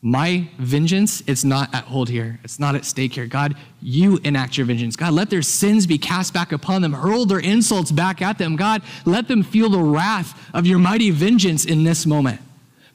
my 0.06 0.46
vengeance, 0.58 1.24
it's 1.28 1.46
not 1.46 1.74
at 1.74 1.86
hold 1.86 2.10
here. 2.10 2.38
It's 2.44 2.60
not 2.60 2.76
at 2.76 2.84
stake 2.84 3.14
here. 3.14 3.26
God, 3.26 3.56
you 3.82 4.20
enact 4.26 4.58
your 4.58 4.66
vengeance. 4.66 4.98
God, 4.98 5.14
let 5.14 5.30
their 5.30 5.42
sins 5.42 5.88
be 5.88 5.98
cast 5.98 6.34
back 6.34 6.52
upon 6.52 6.82
them. 6.82 6.92
Hurl 6.92 7.26
their 7.26 7.40
insults 7.40 7.90
back 7.90 8.22
at 8.22 8.38
them. 8.38 8.58
God, 8.58 8.82
let 9.06 9.30
them 9.30 9.44
feel 9.44 9.70
the 9.70 9.80
wrath 9.80 10.38
of 10.54 10.68
your 10.68 10.78
mighty 10.78 11.10
vengeance 11.10 11.64
in 11.64 11.86
this 11.86 12.06
moment. 12.06 12.42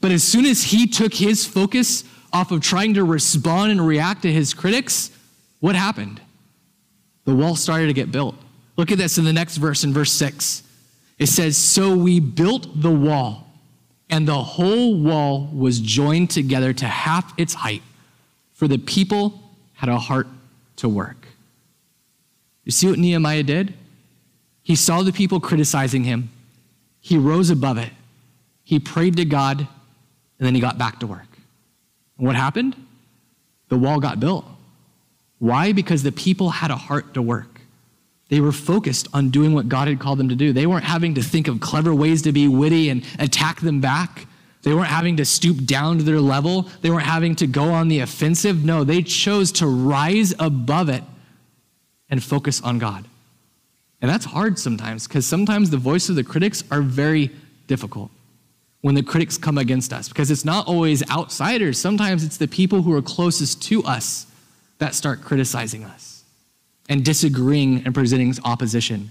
But 0.03 0.11
as 0.11 0.23
soon 0.23 0.45
as 0.45 0.65
he 0.65 0.87
took 0.87 1.15
his 1.15 1.47
focus 1.47 2.05
off 2.31 2.53
of 2.53 2.61
trying 2.61 2.93
to 2.93 3.05
respond 3.05 3.73
and 3.73 3.87
react 3.87 4.21
to 4.23 4.31
his 4.31 4.53
critics, 4.53 5.11
what 5.61 5.75
happened? 5.75 6.21
The 7.25 7.35
wall 7.35 7.57
started 7.57 7.87
to 7.87 7.95
get 7.95 8.13
built. 8.13 8.35
Look 8.77 8.93
at 8.93 8.99
this 8.99 9.17
in 9.17 9.25
the 9.25 9.33
next 9.33 9.57
verse, 9.57 9.83
in 9.83 9.95
verse 9.95 10.13
6. 10.13 10.63
It 11.19 11.29
says, 11.29 11.57
So 11.57 11.97
we 11.97 12.21
built 12.21 12.83
the 12.83 12.91
wall 12.91 13.48
and 14.11 14.27
the 14.27 14.43
whole 14.43 14.99
wall 14.99 15.49
was 15.53 15.81
joined 15.81 16.31
together 16.31 16.73
to 16.73 16.87
half 16.87 17.33
its 17.39 17.55
height, 17.55 17.83
for 18.53 18.67
the 18.67 18.79
people 18.79 19.43
had 19.75 19.89
a 19.89 19.99
heart 19.99 20.27
to 20.77 20.89
work. 20.89 21.29
You 22.65 22.73
see 22.73 22.89
what 22.89 22.99
Nehemiah 22.99 23.43
did? 23.43 23.75
He 24.63 24.75
saw 24.75 25.03
the 25.03 25.13
people 25.13 25.41
criticizing 25.41 26.05
him, 26.05 26.31
he 27.01 27.17
rose 27.17 27.51
above 27.51 27.79
it, 27.79 27.91
he 28.65 28.79
prayed 28.79 29.17
to 29.17 29.25
God, 29.25 29.61
and 29.61 30.47
then 30.47 30.55
he 30.55 30.61
got 30.61 30.79
back 30.79 31.01
to 31.01 31.07
work. 31.07 31.39
And 32.19 32.27
what 32.27 32.37
happened? 32.37 32.77
The 33.69 33.79
wall 33.79 34.01
got 34.01 34.21
built. 34.21 34.45
Why? 35.39 35.73
Because 35.73 36.03
the 36.03 36.13
people 36.13 36.51
had 36.51 36.71
a 36.71 36.77
heart 36.77 37.15
to 37.15 37.23
work. 37.23 37.58
They 38.29 38.41
were 38.41 38.53
focused 38.53 39.09
on 39.15 39.31
doing 39.31 39.55
what 39.55 39.69
God 39.69 39.89
had 39.89 40.01
called 40.01 40.19
them 40.19 40.29
to 40.29 40.35
do. 40.35 40.53
They 40.53 40.67
weren't 40.67 40.85
having 40.85 41.15
to 41.15 41.23
think 41.23 41.49
of 41.49 41.61
clever 41.61 41.95
ways 41.95 42.23
to 42.23 42.33
be 42.33 42.47
witty 42.47 42.91
and 42.91 43.05
attack 43.19 43.61
them 43.61 43.81
back. 43.81 44.27
They 44.63 44.75
weren't 44.75 44.89
having 44.89 45.17
to 45.17 45.25
stoop 45.25 45.65
down 45.65 45.99
to 45.99 46.05
their 46.05 46.21
level. 46.21 46.63
They 46.83 46.91
weren't 46.91 47.07
having 47.07 47.37
to 47.37 47.47
go 47.47 47.73
on 47.73 47.89
the 47.89 48.01
offensive. 48.01 48.65
No, 48.65 48.85
they 48.85 49.03
chose 49.03 49.51
to 49.53 49.67
rise 49.67 50.35
above 50.39 50.91
it 50.91 51.05
and 52.11 52.23
focus 52.23 52.61
on 52.61 52.79
God. 52.79 53.07
And 54.03 54.11
that's 54.11 54.27
hard 54.27 54.59
sometimes 54.59 55.09
because 55.09 55.27
sometimes 55.27 55.71
the 55.71 55.79
voice 55.79 56.09
of 56.09 56.17
the 56.17 56.25
critics 56.25 56.63
are 56.71 56.83
very 56.83 57.31
difficult 57.67 58.11
when 58.83 58.95
the 58.95 59.03
critics 59.03 59.39
come 59.39 59.59
against 59.59 59.93
us 59.93 60.09
because 60.09 60.31
it's 60.31 60.45
not 60.45 60.67
always 60.67 61.09
outsiders. 61.11 61.79
Sometimes 61.79 62.23
it's 62.23 62.37
the 62.37 62.47
people 62.47 62.83
who 62.83 62.93
are 62.93 63.03
closest 63.03 63.63
to 63.65 63.83
us 63.85 64.27
that 64.79 64.95
start 64.95 65.23
criticizing 65.23 65.85
us 65.85 66.18
and 66.89 67.05
disagreeing 67.05 67.83
and 67.85 67.95
presenting 67.95 68.35
opposition. 68.45 69.11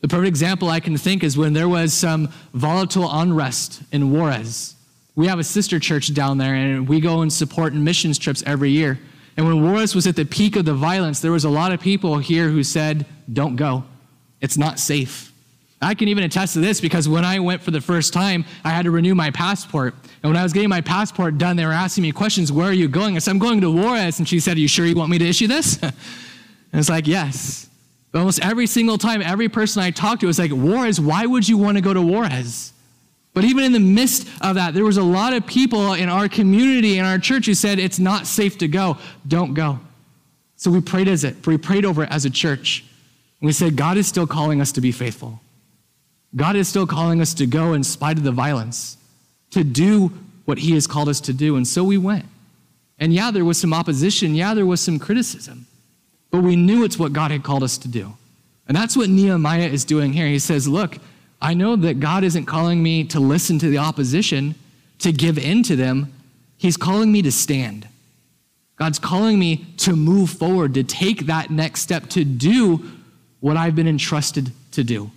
The 0.00 0.08
perfect 0.08 0.28
example 0.28 0.68
I 0.68 0.80
can 0.80 0.96
think 0.96 1.24
is 1.24 1.36
when 1.36 1.52
there 1.52 1.68
was 1.68 1.92
some 1.92 2.28
volatile 2.54 3.08
unrest 3.10 3.82
in 3.92 4.12
Juarez. 4.12 4.76
We 5.16 5.26
have 5.26 5.40
a 5.40 5.44
sister 5.44 5.80
church 5.80 6.14
down 6.14 6.38
there, 6.38 6.54
and 6.54 6.88
we 6.88 7.00
go 7.00 7.22
and 7.22 7.32
support 7.32 7.74
missions 7.74 8.18
trips 8.18 8.42
every 8.46 8.70
year. 8.70 8.98
And 9.36 9.46
when 9.46 9.62
Juarez 9.62 9.94
was 9.94 10.06
at 10.06 10.16
the 10.16 10.24
peak 10.24 10.56
of 10.56 10.64
the 10.64 10.74
violence, 10.74 11.20
there 11.20 11.32
was 11.32 11.44
a 11.44 11.50
lot 11.50 11.72
of 11.72 11.80
people 11.80 12.18
here 12.18 12.48
who 12.48 12.62
said, 12.62 13.06
Don't 13.32 13.56
go. 13.56 13.84
It's 14.40 14.56
not 14.56 14.78
safe. 14.78 15.32
I 15.80 15.94
can 15.94 16.08
even 16.08 16.24
attest 16.24 16.54
to 16.54 16.60
this 16.60 16.80
because 16.80 17.08
when 17.08 17.24
I 17.24 17.38
went 17.38 17.62
for 17.62 17.70
the 17.70 17.80
first 17.80 18.12
time, 18.12 18.44
I 18.64 18.70
had 18.70 18.84
to 18.84 18.90
renew 18.90 19.14
my 19.14 19.30
passport. 19.30 19.94
And 20.22 20.30
when 20.30 20.36
I 20.36 20.42
was 20.42 20.52
getting 20.52 20.68
my 20.68 20.80
passport 20.80 21.38
done, 21.38 21.56
they 21.56 21.64
were 21.64 21.72
asking 21.72 22.02
me 22.02 22.12
questions 22.12 22.52
Where 22.52 22.68
are 22.68 22.72
you 22.72 22.88
going? 22.88 23.16
I 23.16 23.18
said, 23.18 23.32
I'm 23.32 23.38
going 23.38 23.60
to 23.60 23.70
Juarez. 23.70 24.18
And 24.18 24.28
she 24.28 24.40
said, 24.40 24.56
Are 24.56 24.60
you 24.60 24.68
sure 24.68 24.86
you 24.86 24.94
want 24.94 25.10
me 25.10 25.18
to 25.18 25.26
issue 25.28 25.46
this? 25.46 25.78
and 26.72 26.80
it's 26.80 26.88
like, 26.88 27.06
Yes. 27.06 27.66
Almost 28.14 28.42
every 28.42 28.66
single 28.66 28.96
time, 28.96 29.20
every 29.20 29.50
person 29.50 29.82
I 29.82 29.90
talked 29.90 30.22
to 30.22 30.28
was 30.28 30.38
like, 30.38 30.50
Juarez, 30.50 30.98
why 30.98 31.26
would 31.26 31.46
you 31.46 31.58
want 31.58 31.76
to 31.76 31.82
go 31.82 31.92
to 31.92 32.00
Juarez? 32.00 32.72
But 33.34 33.44
even 33.44 33.64
in 33.64 33.72
the 33.72 33.80
midst 33.80 34.26
of 34.40 34.56
that, 34.56 34.74
there 34.74 34.84
was 34.84 34.96
a 34.96 35.02
lot 35.02 35.32
of 35.32 35.46
people 35.46 35.92
in 35.92 36.08
our 36.08 36.28
community, 36.28 36.98
in 36.98 37.04
our 37.04 37.18
church, 37.18 37.46
who 37.46 37.54
said, 37.54 37.78
It's 37.78 37.98
not 37.98 38.26
safe 38.26 38.58
to 38.58 38.68
go. 38.68 38.98
Don't 39.26 39.54
go. 39.54 39.78
So 40.56 40.70
we 40.70 40.80
prayed 40.80 41.06
as 41.06 41.22
it, 41.22 41.46
we 41.46 41.56
prayed 41.56 41.84
over 41.84 42.02
it 42.02 42.10
as 42.10 42.24
a 42.24 42.30
church. 42.30 42.84
And 43.40 43.46
we 43.46 43.52
said, 43.52 43.76
God 43.76 43.96
is 43.96 44.08
still 44.08 44.26
calling 44.26 44.60
us 44.60 44.72
to 44.72 44.80
be 44.80 44.90
faithful. 44.90 45.40
God 46.34 46.56
is 46.56 46.66
still 46.66 46.86
calling 46.86 47.20
us 47.20 47.32
to 47.34 47.46
go 47.46 47.74
in 47.74 47.84
spite 47.84 48.18
of 48.18 48.24
the 48.24 48.32
violence, 48.32 48.96
to 49.52 49.62
do 49.62 50.12
what 50.44 50.58
He 50.58 50.74
has 50.74 50.86
called 50.86 51.08
us 51.08 51.20
to 51.20 51.32
do. 51.32 51.54
And 51.56 51.66
so 51.66 51.84
we 51.84 51.96
went. 51.96 52.26
And 52.98 53.12
yeah, 53.12 53.30
there 53.30 53.44
was 53.44 53.58
some 53.58 53.72
opposition. 53.72 54.34
Yeah, 54.34 54.54
there 54.54 54.66
was 54.66 54.80
some 54.80 54.98
criticism. 54.98 55.66
But 56.30 56.42
we 56.42 56.56
knew 56.56 56.84
it's 56.84 56.98
what 56.98 57.12
God 57.12 57.30
had 57.30 57.42
called 57.42 57.62
us 57.62 57.78
to 57.78 57.88
do. 57.88 58.14
And 58.66 58.76
that's 58.76 58.96
what 58.96 59.08
Nehemiah 59.08 59.68
is 59.68 59.84
doing 59.84 60.12
here. 60.12 60.26
He 60.26 60.38
says, 60.38 60.68
Look, 60.68 60.98
I 61.40 61.54
know 61.54 61.76
that 61.76 62.00
God 62.00 62.24
isn't 62.24 62.46
calling 62.46 62.82
me 62.82 63.04
to 63.04 63.20
listen 63.20 63.58
to 63.60 63.68
the 63.68 63.78
opposition, 63.78 64.54
to 64.98 65.12
give 65.12 65.38
in 65.38 65.62
to 65.64 65.76
them. 65.76 66.12
He's 66.56 66.76
calling 66.76 67.10
me 67.10 67.22
to 67.22 67.32
stand. 67.32 67.88
God's 68.76 68.98
calling 68.98 69.38
me 69.38 69.66
to 69.78 69.96
move 69.96 70.30
forward, 70.30 70.74
to 70.74 70.84
take 70.84 71.26
that 71.26 71.50
next 71.50 71.80
step, 71.80 72.08
to 72.10 72.24
do 72.24 72.84
what 73.40 73.56
I've 73.56 73.74
been 73.74 73.88
entrusted 73.88 74.52
to 74.72 74.84
do. 74.84 75.10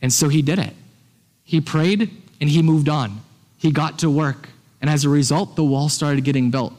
And 0.00 0.12
so 0.12 0.28
he 0.28 0.42
did 0.42 0.58
it. 0.58 0.74
He 1.44 1.60
prayed 1.60 2.10
and 2.40 2.50
he 2.50 2.62
moved 2.62 2.88
on. 2.88 3.20
He 3.58 3.70
got 3.70 3.98
to 4.00 4.10
work. 4.10 4.48
And 4.80 4.90
as 4.90 5.04
a 5.04 5.08
result, 5.08 5.56
the 5.56 5.64
wall 5.64 5.88
started 5.88 6.24
getting 6.24 6.50
built. 6.50 6.74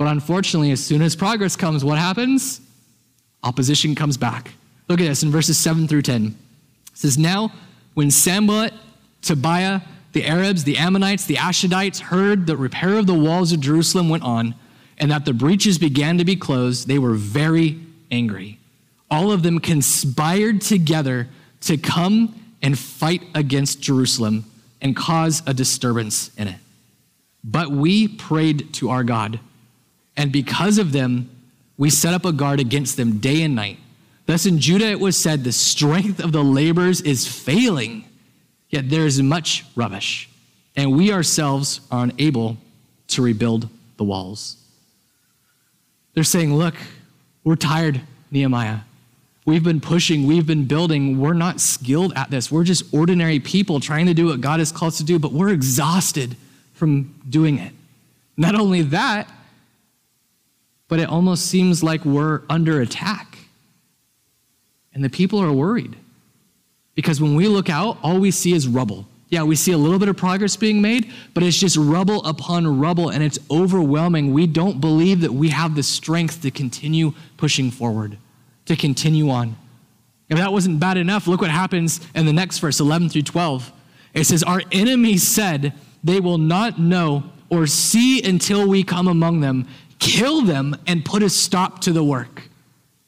But 0.00 0.08
unfortunately, 0.08 0.70
as 0.70 0.82
soon 0.82 1.02
as 1.02 1.14
progress 1.14 1.56
comes, 1.56 1.84
what 1.84 1.98
happens? 1.98 2.62
Opposition 3.42 3.94
comes 3.94 4.16
back. 4.16 4.52
Look 4.88 4.98
at 4.98 5.06
this 5.06 5.22
in 5.22 5.30
verses 5.30 5.58
7 5.58 5.86
through 5.86 6.00
10. 6.00 6.28
It 6.28 6.34
says, 6.94 7.18
Now, 7.18 7.52
when 7.92 8.10
Sanballat, 8.10 8.72
Tobiah, 9.20 9.82
the 10.12 10.26
Arabs, 10.26 10.64
the 10.64 10.78
Ammonites, 10.78 11.26
the 11.26 11.34
Ashdodites 11.34 12.00
heard 12.00 12.46
the 12.46 12.56
repair 12.56 12.96
of 12.96 13.06
the 13.06 13.12
walls 13.12 13.52
of 13.52 13.60
Jerusalem 13.60 14.08
went 14.08 14.22
on, 14.22 14.54
and 14.96 15.10
that 15.10 15.26
the 15.26 15.34
breaches 15.34 15.76
began 15.76 16.16
to 16.16 16.24
be 16.24 16.34
closed, 16.34 16.88
they 16.88 16.98
were 16.98 17.12
very 17.12 17.78
angry. 18.10 18.58
All 19.10 19.30
of 19.30 19.42
them 19.42 19.58
conspired 19.58 20.62
together 20.62 21.28
to 21.60 21.76
come 21.76 22.54
and 22.62 22.78
fight 22.78 23.24
against 23.34 23.82
Jerusalem 23.82 24.46
and 24.80 24.96
cause 24.96 25.42
a 25.46 25.52
disturbance 25.52 26.30
in 26.38 26.48
it. 26.48 26.58
But 27.44 27.70
we 27.70 28.08
prayed 28.08 28.72
to 28.74 28.88
our 28.88 29.04
God, 29.04 29.40
and 30.16 30.32
because 30.32 30.78
of 30.78 30.92
them, 30.92 31.30
we 31.76 31.90
set 31.90 32.12
up 32.12 32.24
a 32.24 32.32
guard 32.32 32.60
against 32.60 32.96
them 32.96 33.18
day 33.18 33.42
and 33.42 33.54
night. 33.54 33.78
Thus 34.26 34.46
in 34.46 34.58
Judah 34.58 34.86
it 34.86 35.00
was 35.00 35.16
said, 35.16 35.44
The 35.44 35.52
strength 35.52 36.20
of 36.20 36.32
the 36.32 36.44
laborers 36.44 37.00
is 37.00 37.26
failing, 37.26 38.04
yet 38.68 38.90
there 38.90 39.06
is 39.06 39.20
much 39.22 39.64
rubbish, 39.74 40.28
and 40.76 40.94
we 40.94 41.12
ourselves 41.12 41.80
are 41.90 42.04
unable 42.04 42.58
to 43.08 43.22
rebuild 43.22 43.68
the 43.96 44.04
walls. 44.04 44.56
They're 46.14 46.24
saying, 46.24 46.54
Look, 46.54 46.74
we're 47.44 47.56
tired, 47.56 48.00
Nehemiah. 48.30 48.80
We've 49.46 49.64
been 49.64 49.80
pushing, 49.80 50.26
we've 50.26 50.46
been 50.46 50.66
building. 50.66 51.18
We're 51.18 51.32
not 51.32 51.60
skilled 51.60 52.12
at 52.14 52.30
this. 52.30 52.52
We're 52.52 52.64
just 52.64 52.92
ordinary 52.92 53.40
people 53.40 53.80
trying 53.80 54.06
to 54.06 54.14
do 54.14 54.26
what 54.26 54.40
God 54.40 54.60
has 54.60 54.70
called 54.70 54.92
us 54.92 54.98
to 54.98 55.04
do, 55.04 55.18
but 55.18 55.32
we're 55.32 55.48
exhausted 55.48 56.36
from 56.74 57.14
doing 57.28 57.58
it. 57.58 57.72
Not 58.36 58.54
only 58.54 58.82
that, 58.82 59.28
but 60.90 60.98
it 60.98 61.08
almost 61.08 61.46
seems 61.46 61.82
like 61.82 62.04
we're 62.04 62.42
under 62.50 62.80
attack. 62.82 63.38
And 64.92 65.02
the 65.02 65.08
people 65.08 65.38
are 65.38 65.52
worried. 65.52 65.96
Because 66.96 67.20
when 67.20 67.36
we 67.36 67.46
look 67.48 67.70
out, 67.70 67.96
all 68.02 68.18
we 68.18 68.32
see 68.32 68.52
is 68.52 68.68
rubble. 68.68 69.06
Yeah, 69.28 69.44
we 69.44 69.54
see 69.54 69.70
a 69.70 69.78
little 69.78 70.00
bit 70.00 70.08
of 70.08 70.16
progress 70.16 70.56
being 70.56 70.82
made, 70.82 71.12
but 71.32 71.44
it's 71.44 71.56
just 71.56 71.76
rubble 71.76 72.22
upon 72.24 72.80
rubble 72.80 73.08
and 73.08 73.22
it's 73.22 73.38
overwhelming. 73.48 74.34
We 74.34 74.48
don't 74.48 74.80
believe 74.80 75.20
that 75.20 75.32
we 75.32 75.50
have 75.50 75.76
the 75.76 75.84
strength 75.84 76.42
to 76.42 76.50
continue 76.50 77.14
pushing 77.36 77.70
forward 77.70 78.18
to 78.66 78.74
continue 78.74 79.30
on. 79.30 79.56
If 80.28 80.38
that 80.38 80.52
wasn't 80.52 80.80
bad 80.80 80.96
enough, 80.96 81.28
look 81.28 81.40
what 81.40 81.50
happens 81.50 82.00
in 82.14 82.26
the 82.26 82.32
next 82.32 82.58
verse, 82.58 82.80
11 82.80 83.10
through 83.10 83.22
12. 83.22 83.72
It 84.14 84.24
says, 84.24 84.42
Our 84.42 84.62
enemies 84.72 85.26
said, 85.26 85.72
They 86.02 86.18
will 86.18 86.38
not 86.38 86.80
know 86.80 87.24
or 87.48 87.68
see 87.68 88.22
until 88.22 88.68
we 88.68 88.82
come 88.82 89.06
among 89.06 89.40
them, 89.40 89.68
kill 90.00 90.42
them, 90.42 90.76
and 90.86 91.04
put 91.04 91.22
a 91.22 91.30
stop 91.30 91.80
to 91.82 91.92
the 91.92 92.02
work. 92.02 92.48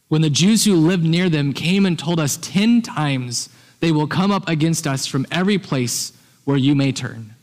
When 0.09 0.23
the 0.23 0.31
Jews 0.31 0.65
who 0.65 0.77
lived 0.77 1.05
near 1.05 1.29
them 1.29 1.53
came 1.53 1.87
and 1.87 1.99
told 1.99 2.21
us 2.21 2.37
10 2.37 2.83
times, 2.83 3.49
They 3.81 3.91
will 3.91 4.07
come 4.07 4.31
up 4.31 4.49
against 4.49 4.87
us 4.87 5.07
from 5.07 5.27
every 5.33 5.59
place 5.59 6.13
where 6.45 6.57
you 6.57 6.77
may 6.77 6.93
turn. 6.93 7.35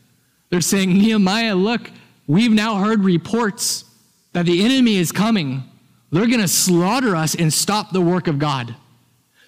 They're 0.48 0.62
saying, 0.62 0.94
Nehemiah, 0.94 1.54
look, 1.54 1.90
we've 2.26 2.50
now 2.50 2.76
heard 2.76 3.04
reports 3.04 3.84
that 4.32 4.46
the 4.46 4.64
enemy 4.64 4.96
is 4.96 5.12
coming. 5.12 5.64
They're 6.10 6.26
going 6.26 6.40
to 6.40 6.48
slaughter 6.48 7.14
us 7.14 7.34
and 7.34 7.52
stop 7.52 7.92
the 7.92 8.00
work 8.00 8.26
of 8.26 8.38
God. 8.38 8.74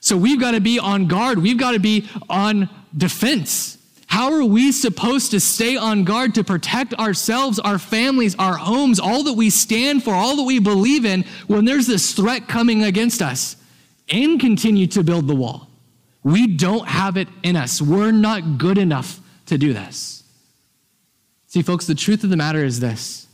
So 0.00 0.16
we've 0.16 0.40
got 0.40 0.52
to 0.52 0.60
be 0.60 0.78
on 0.78 1.06
guard. 1.06 1.38
We've 1.38 1.58
got 1.58 1.72
to 1.72 1.80
be 1.80 2.08
on 2.28 2.68
defense. 2.96 3.78
How 4.12 4.30
are 4.34 4.44
we 4.44 4.72
supposed 4.72 5.30
to 5.30 5.40
stay 5.40 5.78
on 5.78 6.04
guard 6.04 6.34
to 6.34 6.44
protect 6.44 6.92
ourselves, 6.92 7.58
our 7.58 7.78
families, 7.78 8.36
our 8.38 8.58
homes, 8.58 9.00
all 9.00 9.22
that 9.22 9.32
we 9.32 9.48
stand 9.48 10.04
for, 10.04 10.12
all 10.12 10.36
that 10.36 10.42
we 10.42 10.58
believe 10.58 11.06
in 11.06 11.24
when 11.46 11.64
there's 11.64 11.86
this 11.86 12.12
threat 12.12 12.46
coming 12.46 12.84
against 12.84 13.22
us 13.22 13.56
and 14.10 14.38
continue 14.38 14.86
to 14.88 15.02
build 15.02 15.28
the 15.28 15.34
wall? 15.34 15.66
We 16.22 16.46
don't 16.46 16.86
have 16.88 17.16
it 17.16 17.26
in 17.42 17.56
us. 17.56 17.80
We're 17.80 18.10
not 18.10 18.58
good 18.58 18.76
enough 18.76 19.18
to 19.46 19.56
do 19.56 19.72
this. 19.72 20.22
See, 21.46 21.62
folks, 21.62 21.86
the 21.86 21.94
truth 21.94 22.22
of 22.22 22.28
the 22.28 22.36
matter 22.36 22.62
is 22.62 22.80
this 22.80 23.26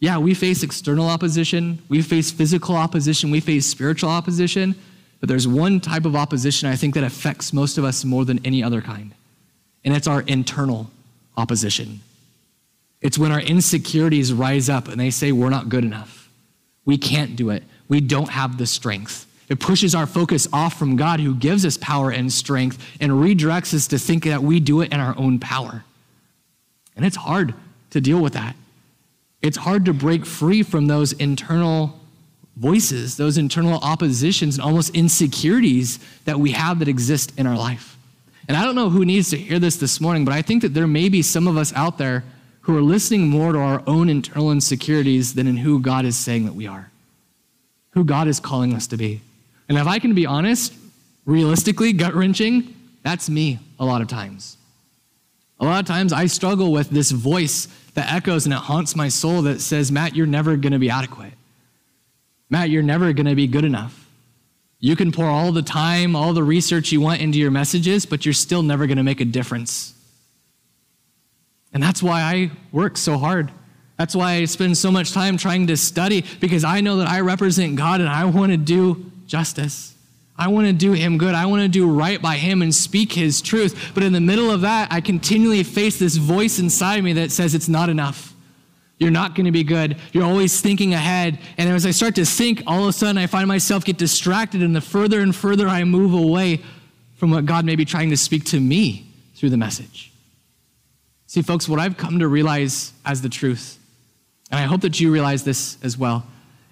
yeah, 0.00 0.16
we 0.16 0.32
face 0.32 0.62
external 0.62 1.10
opposition, 1.10 1.82
we 1.90 2.00
face 2.00 2.30
physical 2.30 2.74
opposition, 2.74 3.30
we 3.30 3.40
face 3.40 3.66
spiritual 3.66 4.08
opposition, 4.08 4.76
but 5.20 5.28
there's 5.28 5.46
one 5.46 5.78
type 5.78 6.06
of 6.06 6.16
opposition 6.16 6.70
I 6.70 6.76
think 6.76 6.94
that 6.94 7.04
affects 7.04 7.52
most 7.52 7.76
of 7.76 7.84
us 7.84 8.02
more 8.02 8.24
than 8.24 8.40
any 8.46 8.62
other 8.62 8.80
kind, 8.80 9.12
and 9.84 9.94
it's 9.94 10.06
our 10.06 10.22
internal 10.22 10.90
opposition. 11.36 12.00
It's 13.00 13.18
when 13.18 13.32
our 13.32 13.40
insecurities 13.40 14.32
rise 14.32 14.68
up 14.68 14.88
and 14.88 15.00
they 15.00 15.10
say, 15.10 15.32
We're 15.32 15.50
not 15.50 15.68
good 15.68 15.84
enough. 15.84 16.30
We 16.84 16.98
can't 16.98 17.36
do 17.36 17.50
it. 17.50 17.62
We 17.88 18.00
don't 18.00 18.30
have 18.30 18.58
the 18.58 18.66
strength. 18.66 19.26
It 19.48 19.60
pushes 19.60 19.94
our 19.94 20.06
focus 20.06 20.48
off 20.52 20.78
from 20.78 20.96
God, 20.96 21.20
who 21.20 21.34
gives 21.34 21.66
us 21.66 21.76
power 21.76 22.10
and 22.10 22.32
strength, 22.32 22.82
and 23.00 23.12
redirects 23.12 23.74
us 23.74 23.86
to 23.88 23.98
think 23.98 24.24
that 24.24 24.42
we 24.42 24.60
do 24.60 24.80
it 24.80 24.92
in 24.92 25.00
our 25.00 25.16
own 25.18 25.38
power. 25.38 25.84
And 26.96 27.04
it's 27.04 27.16
hard 27.16 27.54
to 27.90 28.00
deal 28.00 28.20
with 28.20 28.32
that 28.32 28.56
it's 29.42 29.56
hard 29.56 29.84
to 29.86 29.92
break 29.92 30.24
free 30.24 30.62
from 30.62 30.86
those 30.86 31.12
internal 31.12 31.98
voices, 32.56 33.16
those 33.16 33.36
internal 33.38 33.78
oppositions, 33.80 34.54
and 34.54 34.64
almost 34.64 34.94
insecurities 34.94 35.98
that 36.24 36.38
we 36.38 36.52
have 36.52 36.78
that 36.78 36.88
exist 36.88 37.32
in 37.36 37.46
our 37.46 37.56
life. 37.56 37.91
And 38.52 38.60
I 38.60 38.66
don't 38.66 38.74
know 38.74 38.90
who 38.90 39.06
needs 39.06 39.30
to 39.30 39.38
hear 39.38 39.58
this 39.58 39.76
this 39.76 39.98
morning, 39.98 40.26
but 40.26 40.34
I 40.34 40.42
think 40.42 40.60
that 40.60 40.74
there 40.74 40.86
may 40.86 41.08
be 41.08 41.22
some 41.22 41.48
of 41.48 41.56
us 41.56 41.72
out 41.72 41.96
there 41.96 42.22
who 42.60 42.76
are 42.76 42.82
listening 42.82 43.26
more 43.26 43.50
to 43.50 43.58
our 43.58 43.82
own 43.86 44.10
internal 44.10 44.52
insecurities 44.52 45.32
than 45.32 45.46
in 45.46 45.56
who 45.56 45.80
God 45.80 46.04
is 46.04 46.18
saying 46.18 46.44
that 46.44 46.52
we 46.52 46.66
are, 46.66 46.90
who 47.92 48.04
God 48.04 48.28
is 48.28 48.40
calling 48.40 48.74
us 48.74 48.86
to 48.88 48.98
be. 48.98 49.22
And 49.70 49.78
if 49.78 49.86
I 49.86 49.98
can 49.98 50.12
be 50.12 50.26
honest, 50.26 50.74
realistically, 51.24 51.94
gut 51.94 52.12
wrenching, 52.12 52.76
that's 53.02 53.30
me 53.30 53.58
a 53.80 53.86
lot 53.86 54.02
of 54.02 54.08
times. 54.08 54.58
A 55.58 55.64
lot 55.64 55.80
of 55.80 55.86
times 55.86 56.12
I 56.12 56.26
struggle 56.26 56.72
with 56.72 56.90
this 56.90 57.10
voice 57.10 57.68
that 57.94 58.12
echoes 58.12 58.44
and 58.44 58.52
it 58.52 58.58
haunts 58.58 58.94
my 58.94 59.08
soul 59.08 59.40
that 59.40 59.62
says, 59.62 59.90
Matt, 59.90 60.14
you're 60.14 60.26
never 60.26 60.58
going 60.58 60.74
to 60.74 60.78
be 60.78 60.90
adequate. 60.90 61.32
Matt, 62.50 62.68
you're 62.68 62.82
never 62.82 63.14
going 63.14 63.24
to 63.24 63.34
be 63.34 63.46
good 63.46 63.64
enough. 63.64 64.01
You 64.84 64.96
can 64.96 65.12
pour 65.12 65.26
all 65.26 65.52
the 65.52 65.62
time, 65.62 66.16
all 66.16 66.32
the 66.32 66.42
research 66.42 66.90
you 66.90 67.00
want 67.00 67.20
into 67.20 67.38
your 67.38 67.52
messages, 67.52 68.04
but 68.04 68.26
you're 68.26 68.34
still 68.34 68.64
never 68.64 68.88
going 68.88 68.96
to 68.96 69.04
make 69.04 69.20
a 69.20 69.24
difference. 69.24 69.94
And 71.72 71.80
that's 71.80 72.02
why 72.02 72.20
I 72.20 72.50
work 72.72 72.96
so 72.96 73.16
hard. 73.16 73.52
That's 73.96 74.16
why 74.16 74.32
I 74.32 74.44
spend 74.46 74.76
so 74.76 74.90
much 74.90 75.12
time 75.12 75.36
trying 75.36 75.68
to 75.68 75.76
study, 75.76 76.24
because 76.40 76.64
I 76.64 76.80
know 76.80 76.96
that 76.96 77.06
I 77.06 77.20
represent 77.20 77.76
God 77.76 78.00
and 78.00 78.08
I 78.08 78.24
want 78.24 78.50
to 78.50 78.58
do 78.58 79.12
justice. 79.28 79.94
I 80.36 80.48
want 80.48 80.66
to 80.66 80.72
do 80.72 80.90
him 80.90 81.16
good. 81.16 81.36
I 81.36 81.46
want 81.46 81.62
to 81.62 81.68
do 81.68 81.88
right 81.88 82.20
by 82.20 82.34
him 82.34 82.60
and 82.60 82.74
speak 82.74 83.12
his 83.12 83.40
truth. 83.40 83.92
But 83.94 84.02
in 84.02 84.12
the 84.12 84.20
middle 84.20 84.50
of 84.50 84.62
that, 84.62 84.90
I 84.90 85.00
continually 85.00 85.62
face 85.62 85.96
this 86.00 86.16
voice 86.16 86.58
inside 86.58 87.04
me 87.04 87.12
that 87.12 87.30
says 87.30 87.54
it's 87.54 87.68
not 87.68 87.88
enough. 87.88 88.31
You're 89.02 89.10
not 89.10 89.34
going 89.34 89.46
to 89.46 89.52
be 89.52 89.64
good. 89.64 89.96
You're 90.12 90.24
always 90.24 90.60
thinking 90.60 90.94
ahead. 90.94 91.38
And 91.58 91.68
as 91.68 91.84
I 91.84 91.90
start 91.90 92.14
to 92.14 92.24
think, 92.24 92.62
all 92.66 92.84
of 92.84 92.88
a 92.88 92.92
sudden 92.92 93.18
I 93.18 93.26
find 93.26 93.48
myself 93.48 93.84
get 93.84 93.98
distracted. 93.98 94.62
And 94.62 94.74
the 94.74 94.80
further 94.80 95.20
and 95.20 95.34
further 95.34 95.68
I 95.68 95.84
move 95.84 96.14
away 96.14 96.60
from 97.16 97.30
what 97.30 97.44
God 97.44 97.64
may 97.64 97.76
be 97.76 97.84
trying 97.84 98.10
to 98.10 98.16
speak 98.16 98.44
to 98.46 98.60
me 98.60 99.06
through 99.34 99.50
the 99.50 99.56
message. 99.56 100.12
See, 101.26 101.42
folks, 101.42 101.68
what 101.68 101.80
I've 101.80 101.96
come 101.96 102.20
to 102.20 102.28
realize 102.28 102.92
as 103.04 103.22
the 103.22 103.28
truth, 103.28 103.78
and 104.50 104.60
I 104.60 104.64
hope 104.64 104.82
that 104.82 105.00
you 105.00 105.12
realize 105.12 105.44
this 105.44 105.78
as 105.82 105.98
well, 105.98 106.26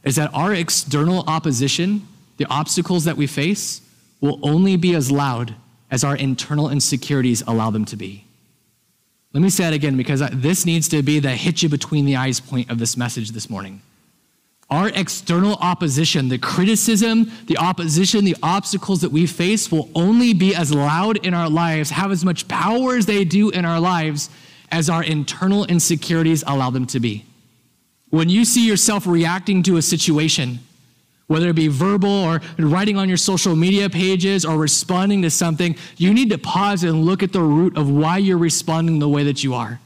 is 0.05 0.17
that 0.17 0.33
our 0.33 0.55
external 0.55 1.25
opposition 1.27 2.07
the 2.41 2.47
obstacles 2.49 3.05
that 3.05 3.19
we 3.19 3.27
face 3.27 3.83
will 4.23 4.41
only 4.43 4.75
be 4.77 4.95
as 4.95 5.11
loud 5.11 5.55
as 5.91 6.03
our 6.03 6.17
internal 6.17 6.71
insecurities 6.71 7.43
allow 7.47 7.71
them 7.71 7.85
to 7.85 7.97
be. 7.97 8.25
Let 9.33 9.43
me 9.43 9.51
say 9.51 9.65
that 9.65 9.73
again 9.73 9.97
because 9.97 10.23
this 10.33 10.67
needs 10.67 10.89
to 10.89 11.03
be 11.03 11.21
the 11.21 11.31
hit 11.31 11.63
you 11.63 11.69
between 11.69 12.05
the 12.05 12.17
eyes 12.17 12.41
point 12.41 12.71
of 12.71 12.79
this 12.79 12.97
message 12.97 13.31
this 13.31 13.49
morning. 13.49 13.81
Our 14.71 14.89
external 14.89 15.55
opposition, 15.55 16.29
the 16.29 16.39
criticism, 16.39 17.31
the 17.47 17.59
opposition, 17.59 18.25
the 18.25 18.37
obstacles 18.43 19.01
that 19.01 19.11
we 19.11 19.27
face 19.27 19.71
will 19.71 19.89
only 19.95 20.33
be 20.33 20.55
as 20.55 20.73
loud 20.73 21.25
in 21.25 21.35
our 21.35 21.51
lives, 21.51 21.91
have 21.91 22.13
as 22.13 22.25
much 22.25 22.47
power 22.47 22.97
as 22.97 23.07
they 23.07 23.25
do 23.25 23.51
in 23.51 23.65
our 23.65 23.81
lives 23.81 24.31
as 24.71 24.89
our 24.89 25.03
internal 25.03 25.65
insecurities 25.65 26.45
allow 26.47 26.71
them 26.71 26.87
to 26.87 27.01
be. 27.01 27.25
When 28.11 28.29
you 28.29 28.45
see 28.45 28.67
yourself 28.67 29.07
reacting 29.07 29.63
to 29.65 29.77
a 29.77 29.83
situation, 29.83 30.61
whether 31.31 31.49
it 31.51 31.55
be 31.55 31.69
verbal 31.69 32.11
or 32.11 32.41
writing 32.59 32.97
on 32.97 33.07
your 33.07 33.17
social 33.17 33.55
media 33.55 33.89
pages 33.89 34.45
or 34.45 34.59
responding 34.59 35.23
to 35.23 35.31
something, 35.31 35.77
you 35.97 36.13
need 36.13 36.29
to 36.29 36.37
pause 36.37 36.83
and 36.83 37.05
look 37.05 37.23
at 37.23 37.33
the 37.33 37.41
root 37.41 37.77
of 37.77 37.89
why 37.89 38.19
you're 38.19 38.37
responding 38.37 38.99
the 38.99 39.09
way 39.09 39.23
that 39.23 39.45
you 39.45 39.55
are. 39.55 39.79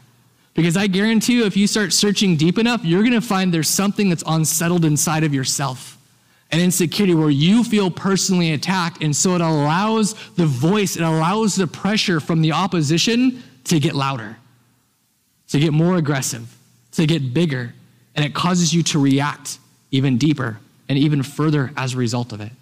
Because 0.55 0.75
I 0.75 0.87
guarantee 0.87 1.35
you, 1.35 1.45
if 1.45 1.55
you 1.55 1.67
start 1.67 1.93
searching 1.93 2.39
deep 2.39 2.57
enough, 2.57 2.83
you're 2.83 3.03
going 3.03 3.13
to 3.13 3.21
find 3.21 3.53
there's 3.53 3.69
something 3.69 4.09
that's 4.09 4.25
unsettled 4.27 4.87
inside 4.87 5.23
of 5.23 5.35
yourself 5.35 5.99
an 6.51 6.61
insecurity 6.61 7.15
where 7.15 7.31
you 7.31 7.63
feel 7.63 7.91
personally 7.91 8.53
attacked. 8.53 9.03
And 9.03 9.15
so 9.15 9.35
it 9.35 9.41
allows 9.43 10.15
the 10.37 10.47
voice, 10.47 10.97
it 10.97 11.03
allows 11.03 11.57
the 11.57 11.67
pressure 11.67 12.21
from 12.21 12.41
the 12.41 12.53
opposition 12.53 13.43
to 13.65 13.81
get 13.81 13.95
louder, 13.95 14.39
to 15.49 15.59
get 15.59 15.75
more 15.75 15.97
aggressive, 15.97 16.57
to 16.93 17.07
get 17.07 17.35
bigger. 17.35 17.75
And 18.15 18.25
it 18.25 18.35
causes 18.35 18.73
you 18.73 18.83
to 18.85 18.99
react 18.99 19.59
even 19.91 20.17
deeper 20.17 20.59
and 20.89 20.99
even 20.99 21.23
further 21.23 21.73
as 21.77 21.95
a 21.95 21.97
result 21.97 22.33
of 22.33 22.41
it. 22.41 22.53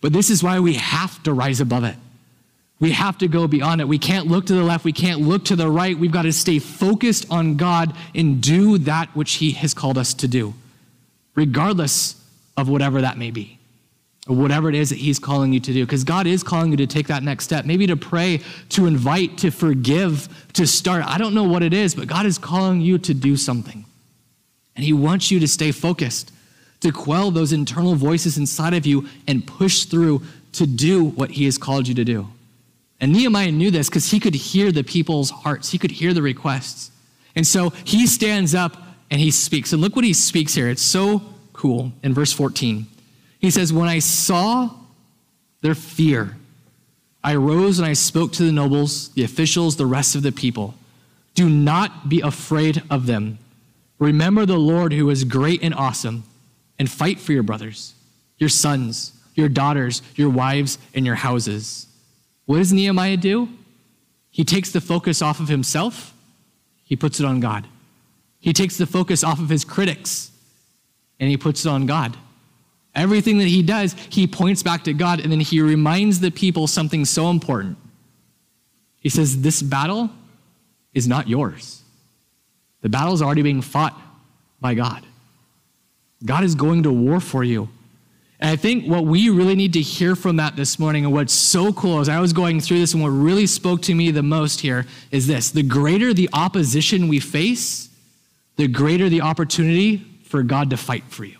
But 0.00 0.12
this 0.12 0.30
is 0.30 0.42
why 0.42 0.60
we 0.60 0.74
have 0.74 1.22
to 1.24 1.32
rise 1.32 1.60
above 1.60 1.84
it. 1.84 1.96
We 2.80 2.92
have 2.92 3.18
to 3.18 3.28
go 3.28 3.48
beyond 3.48 3.80
it. 3.80 3.88
We 3.88 3.98
can't 3.98 4.28
look 4.28 4.46
to 4.46 4.54
the 4.54 4.62
left. 4.62 4.84
We 4.84 4.92
can't 4.92 5.20
look 5.20 5.46
to 5.46 5.56
the 5.56 5.68
right. 5.68 5.98
We've 5.98 6.12
got 6.12 6.22
to 6.22 6.32
stay 6.32 6.60
focused 6.60 7.26
on 7.30 7.56
God 7.56 7.94
and 8.14 8.40
do 8.40 8.78
that 8.78 9.08
which 9.16 9.34
He 9.34 9.52
has 9.52 9.74
called 9.74 9.98
us 9.98 10.14
to 10.14 10.28
do, 10.28 10.54
regardless 11.34 12.14
of 12.56 12.68
whatever 12.68 13.00
that 13.00 13.18
may 13.18 13.32
be, 13.32 13.58
or 14.28 14.36
whatever 14.36 14.68
it 14.68 14.76
is 14.76 14.90
that 14.90 14.98
He's 14.98 15.18
calling 15.18 15.52
you 15.52 15.58
to 15.58 15.72
do. 15.72 15.84
Because 15.84 16.04
God 16.04 16.28
is 16.28 16.44
calling 16.44 16.70
you 16.70 16.76
to 16.76 16.86
take 16.86 17.08
that 17.08 17.24
next 17.24 17.44
step, 17.44 17.64
maybe 17.64 17.88
to 17.88 17.96
pray, 17.96 18.42
to 18.68 18.86
invite, 18.86 19.38
to 19.38 19.50
forgive, 19.50 20.28
to 20.52 20.64
start. 20.64 21.04
I 21.04 21.18
don't 21.18 21.34
know 21.34 21.44
what 21.44 21.64
it 21.64 21.74
is, 21.74 21.96
but 21.96 22.06
God 22.06 22.26
is 22.26 22.38
calling 22.38 22.80
you 22.80 22.98
to 22.98 23.12
do 23.12 23.36
something. 23.36 23.86
And 24.76 24.84
He 24.84 24.92
wants 24.92 25.32
you 25.32 25.40
to 25.40 25.48
stay 25.48 25.72
focused 25.72 26.30
to 26.80 26.92
quell 26.92 27.30
those 27.30 27.52
internal 27.52 27.94
voices 27.94 28.38
inside 28.38 28.74
of 28.74 28.86
you 28.86 29.08
and 29.26 29.46
push 29.46 29.84
through 29.84 30.22
to 30.52 30.66
do 30.66 31.04
what 31.04 31.32
he 31.32 31.44
has 31.44 31.58
called 31.58 31.88
you 31.88 31.94
to 31.94 32.04
do. 32.04 32.28
And 33.00 33.12
Nehemiah 33.12 33.52
knew 33.52 33.70
this 33.70 33.88
because 33.88 34.10
he 34.10 34.20
could 34.20 34.34
hear 34.34 34.72
the 34.72 34.84
people's 34.84 35.30
hearts, 35.30 35.70
he 35.70 35.78
could 35.78 35.92
hear 35.92 36.12
the 36.12 36.22
requests. 36.22 36.90
And 37.34 37.46
so 37.46 37.70
he 37.84 38.06
stands 38.06 38.54
up 38.54 38.76
and 39.10 39.20
he 39.20 39.30
speaks. 39.30 39.72
And 39.72 39.80
look 39.80 39.94
what 39.94 40.04
he 40.04 40.12
speaks 40.12 40.54
here. 40.54 40.68
It's 40.68 40.82
so 40.82 41.22
cool 41.52 41.92
in 42.02 42.14
verse 42.14 42.32
14. 42.32 42.86
He 43.38 43.50
says, 43.50 43.72
When 43.72 43.88
I 43.88 44.00
saw 44.00 44.70
their 45.60 45.74
fear, 45.74 46.36
I 47.22 47.36
rose 47.36 47.78
and 47.78 47.86
I 47.86 47.92
spoke 47.92 48.32
to 48.32 48.44
the 48.44 48.52
nobles, 48.52 49.10
the 49.10 49.24
officials, 49.24 49.76
the 49.76 49.86
rest 49.86 50.14
of 50.14 50.22
the 50.22 50.32
people. 50.32 50.74
Do 51.34 51.48
not 51.48 52.08
be 52.08 52.20
afraid 52.20 52.82
of 52.90 53.06
them. 53.06 53.38
Remember 53.98 54.46
the 54.46 54.58
Lord 54.58 54.92
who 54.92 55.10
is 55.10 55.24
great 55.24 55.62
and 55.62 55.74
awesome 55.74 56.24
and 56.78 56.90
fight 56.90 57.18
for 57.18 57.32
your 57.32 57.42
brothers, 57.42 57.94
your 58.38 58.48
sons, 58.48 59.12
your 59.34 59.48
daughters, 59.48 60.02
your 60.14 60.30
wives, 60.30 60.78
and 60.94 61.06
your 61.06 61.14
houses. 61.14 61.86
What 62.46 62.58
does 62.58 62.72
Nehemiah 62.72 63.16
do? 63.16 63.48
He 64.30 64.44
takes 64.44 64.70
the 64.70 64.80
focus 64.80 65.22
off 65.22 65.40
of 65.40 65.48
himself, 65.48 66.14
he 66.84 66.96
puts 66.96 67.20
it 67.20 67.26
on 67.26 67.40
God. 67.40 67.66
He 68.40 68.52
takes 68.52 68.76
the 68.78 68.86
focus 68.86 69.24
off 69.24 69.40
of 69.40 69.48
his 69.48 69.64
critics, 69.64 70.30
and 71.18 71.28
he 71.28 71.36
puts 71.36 71.66
it 71.66 71.68
on 71.68 71.86
God. 71.86 72.16
Everything 72.94 73.38
that 73.38 73.48
he 73.48 73.62
does, 73.62 73.94
he 74.10 74.26
points 74.26 74.62
back 74.62 74.84
to 74.84 74.92
God, 74.92 75.20
and 75.20 75.30
then 75.30 75.40
he 75.40 75.60
reminds 75.60 76.20
the 76.20 76.30
people 76.30 76.66
something 76.66 77.04
so 77.04 77.30
important. 77.30 77.76
He 79.00 79.08
says, 79.08 79.42
This 79.42 79.62
battle 79.62 80.10
is 80.94 81.06
not 81.06 81.28
yours. 81.28 81.82
The 82.80 82.88
battle 82.88 83.12
is 83.12 83.22
already 83.22 83.42
being 83.42 83.60
fought 83.60 84.00
by 84.60 84.74
God. 84.74 85.04
God 86.24 86.44
is 86.44 86.54
going 86.54 86.82
to 86.82 86.92
war 86.92 87.20
for 87.20 87.44
you. 87.44 87.68
And 88.40 88.50
I 88.50 88.56
think 88.56 88.86
what 88.86 89.04
we 89.04 89.30
really 89.30 89.56
need 89.56 89.72
to 89.72 89.80
hear 89.80 90.14
from 90.14 90.36
that 90.36 90.54
this 90.54 90.78
morning, 90.78 91.04
and 91.04 91.12
what's 91.12 91.32
so 91.32 91.72
cool 91.72 91.98
as 91.98 92.08
I 92.08 92.20
was 92.20 92.32
going 92.32 92.60
through 92.60 92.78
this, 92.78 92.94
and 92.94 93.02
what 93.02 93.08
really 93.08 93.46
spoke 93.46 93.82
to 93.82 93.94
me 93.94 94.10
the 94.10 94.22
most 94.22 94.60
here 94.60 94.86
is 95.10 95.26
this 95.26 95.50
the 95.50 95.62
greater 95.62 96.14
the 96.14 96.28
opposition 96.32 97.08
we 97.08 97.18
face, 97.18 97.88
the 98.56 98.68
greater 98.68 99.08
the 99.08 99.22
opportunity 99.22 99.98
for 100.24 100.42
God 100.42 100.70
to 100.70 100.76
fight 100.76 101.04
for 101.08 101.24
you. 101.24 101.36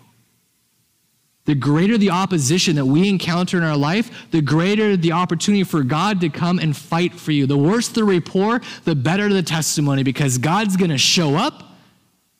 The 1.45 1.55
greater 1.55 1.97
the 1.97 2.11
opposition 2.11 2.75
that 2.75 2.85
we 2.85 3.09
encounter 3.09 3.57
in 3.57 3.63
our 3.63 3.77
life, 3.77 4.29
the 4.29 4.41
greater 4.41 4.95
the 4.95 5.13
opportunity 5.13 5.63
for 5.63 5.83
God 5.83 6.21
to 6.21 6.29
come 6.29 6.59
and 6.59 6.75
fight 6.77 7.13
for 7.13 7.31
you. 7.31 7.47
The 7.47 7.57
worse 7.57 7.87
the 7.87 8.03
rapport, 8.03 8.61
the 8.83 8.93
better 8.93 9.29
the 9.29 9.41
testimony, 9.41 10.03
because 10.03 10.37
God's 10.37 10.77
going 10.77 10.91
to 10.91 10.97
show 10.97 11.35
up 11.35 11.63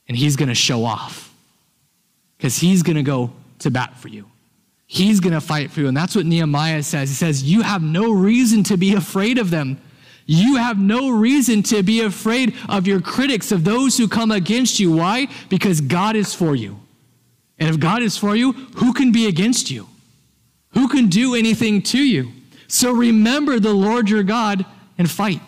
and 0.07 0.17
He's 0.17 0.35
going 0.35 0.49
to 0.49 0.55
show 0.55 0.83
off 0.83 1.28
because 2.39 2.57
he's 2.57 2.83
going 2.83 2.95
to 2.95 3.03
go 3.03 3.33
to 3.59 3.69
bat 3.69 3.97
for 3.97 4.07
you. 4.07 4.25
He's 4.87 5.19
going 5.19 5.33
to 5.33 5.41
fight 5.41 5.71
for 5.71 5.81
you. 5.81 5.87
And 5.89 5.95
that's 5.95 6.15
what 6.15 6.25
Nehemiah 6.25 6.81
says. 6.83 7.09
He 7.09 7.15
says, 7.15 7.43
You 7.43 7.61
have 7.61 7.83
no 7.83 8.11
reason 8.11 8.63
to 8.63 8.77
be 8.77 8.95
afraid 8.95 9.37
of 9.37 9.49
them. 9.51 9.77
You 10.25 10.55
have 10.55 10.79
no 10.79 11.09
reason 11.09 11.63
to 11.63 11.83
be 11.83 12.01
afraid 12.01 12.55
of 12.69 12.87
your 12.87 13.01
critics, 13.01 13.51
of 13.51 13.65
those 13.65 13.97
who 13.97 14.07
come 14.07 14.31
against 14.31 14.79
you. 14.79 14.91
Why? 14.91 15.27
Because 15.49 15.81
God 15.81 16.15
is 16.15 16.33
for 16.33 16.55
you. 16.55 16.79
And 17.59 17.69
if 17.69 17.79
God 17.79 18.01
is 18.01 18.15
for 18.15 18.35
you, 18.35 18.53
who 18.53 18.93
can 18.93 19.11
be 19.11 19.27
against 19.27 19.69
you? 19.69 19.89
Who 20.73 20.87
can 20.87 21.07
do 21.07 21.35
anything 21.35 21.81
to 21.83 21.97
you? 21.97 22.31
So 22.67 22.91
remember 22.91 23.59
the 23.59 23.73
Lord 23.73 24.09
your 24.09 24.23
God 24.23 24.65
and 24.97 25.09
fight. 25.09 25.41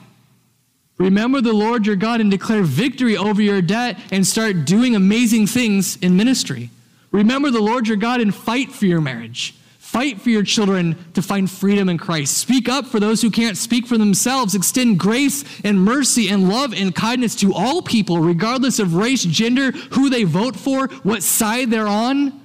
Remember 0.97 1.41
the 1.41 1.53
Lord 1.53 1.87
your 1.87 1.95
God 1.95 2.21
and 2.21 2.29
declare 2.29 2.63
victory 2.63 3.17
over 3.17 3.41
your 3.41 3.61
debt 3.61 3.97
and 4.11 4.25
start 4.25 4.65
doing 4.65 4.95
amazing 4.95 5.47
things 5.47 5.95
in 5.97 6.17
ministry. 6.17 6.69
Remember 7.11 7.51
the 7.51 7.61
Lord 7.61 7.87
your 7.87 7.97
God 7.97 8.21
and 8.21 8.33
fight 8.33 8.71
for 8.71 8.85
your 8.85 9.01
marriage. 9.01 9.55
Fight 9.77 10.21
for 10.21 10.29
your 10.29 10.43
children 10.43 10.95
to 11.13 11.21
find 11.21 11.51
freedom 11.51 11.89
in 11.89 11.97
Christ. 11.97 12.37
Speak 12.37 12.69
up 12.69 12.85
for 12.85 13.01
those 13.01 13.21
who 13.21 13.29
can't 13.29 13.57
speak 13.57 13.85
for 13.85 13.97
themselves. 13.97 14.55
Extend 14.55 14.99
grace 14.99 15.43
and 15.65 15.83
mercy 15.83 16.29
and 16.29 16.47
love 16.47 16.73
and 16.73 16.95
kindness 16.95 17.35
to 17.35 17.53
all 17.53 17.81
people, 17.81 18.19
regardless 18.19 18.79
of 18.79 18.95
race, 18.95 19.23
gender, 19.23 19.71
who 19.71 20.09
they 20.09 20.23
vote 20.23 20.55
for, 20.55 20.87
what 21.03 21.23
side 21.23 21.69
they're 21.69 21.87
on. 21.87 22.39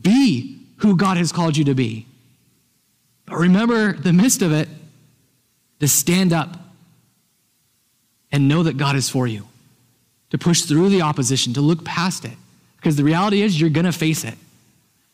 Be 0.00 0.58
who 0.78 0.96
God 0.96 1.16
has 1.16 1.30
called 1.30 1.56
you 1.56 1.64
to 1.66 1.74
be. 1.74 2.08
But 3.26 3.36
remember, 3.36 3.92
the 3.92 4.12
midst 4.12 4.42
of 4.42 4.50
it, 4.50 4.68
to 5.78 5.86
stand 5.86 6.32
up 6.32 6.58
and 8.32 8.48
know 8.48 8.64
that 8.64 8.76
God 8.76 8.96
is 8.96 9.08
for 9.08 9.28
you, 9.28 9.46
to 10.30 10.38
push 10.38 10.62
through 10.62 10.88
the 10.88 11.02
opposition, 11.02 11.52
to 11.54 11.60
look 11.60 11.84
past 11.84 12.24
it. 12.24 12.36
Because 12.82 12.96
the 12.96 13.04
reality 13.04 13.42
is, 13.42 13.60
you're 13.60 13.70
going 13.70 13.86
to 13.86 13.92
face 13.92 14.24
it. 14.24 14.34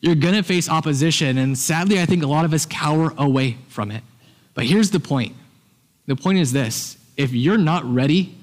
You're 0.01 0.15
going 0.15 0.35
to 0.35 0.43
face 0.43 0.71
opposition. 0.71 1.37
And 1.37 1.59
sadly, 1.59 2.01
I 2.01 2.07
think 2.07 2.23
a 2.23 2.27
lot 2.27 2.47
of 2.47 2.55
us 2.55 2.65
cower 2.65 3.13
away 3.19 3.59
from 3.69 3.91
it. 3.91 4.03
But 4.55 4.65
here's 4.65 4.91
the 4.91 5.01
point 5.01 5.37
the 6.07 6.17
point 6.17 6.39
is 6.39 6.53
this 6.53 6.97
if 7.19 7.35
you're 7.35 7.59
not 7.59 7.85
ready 7.85 8.35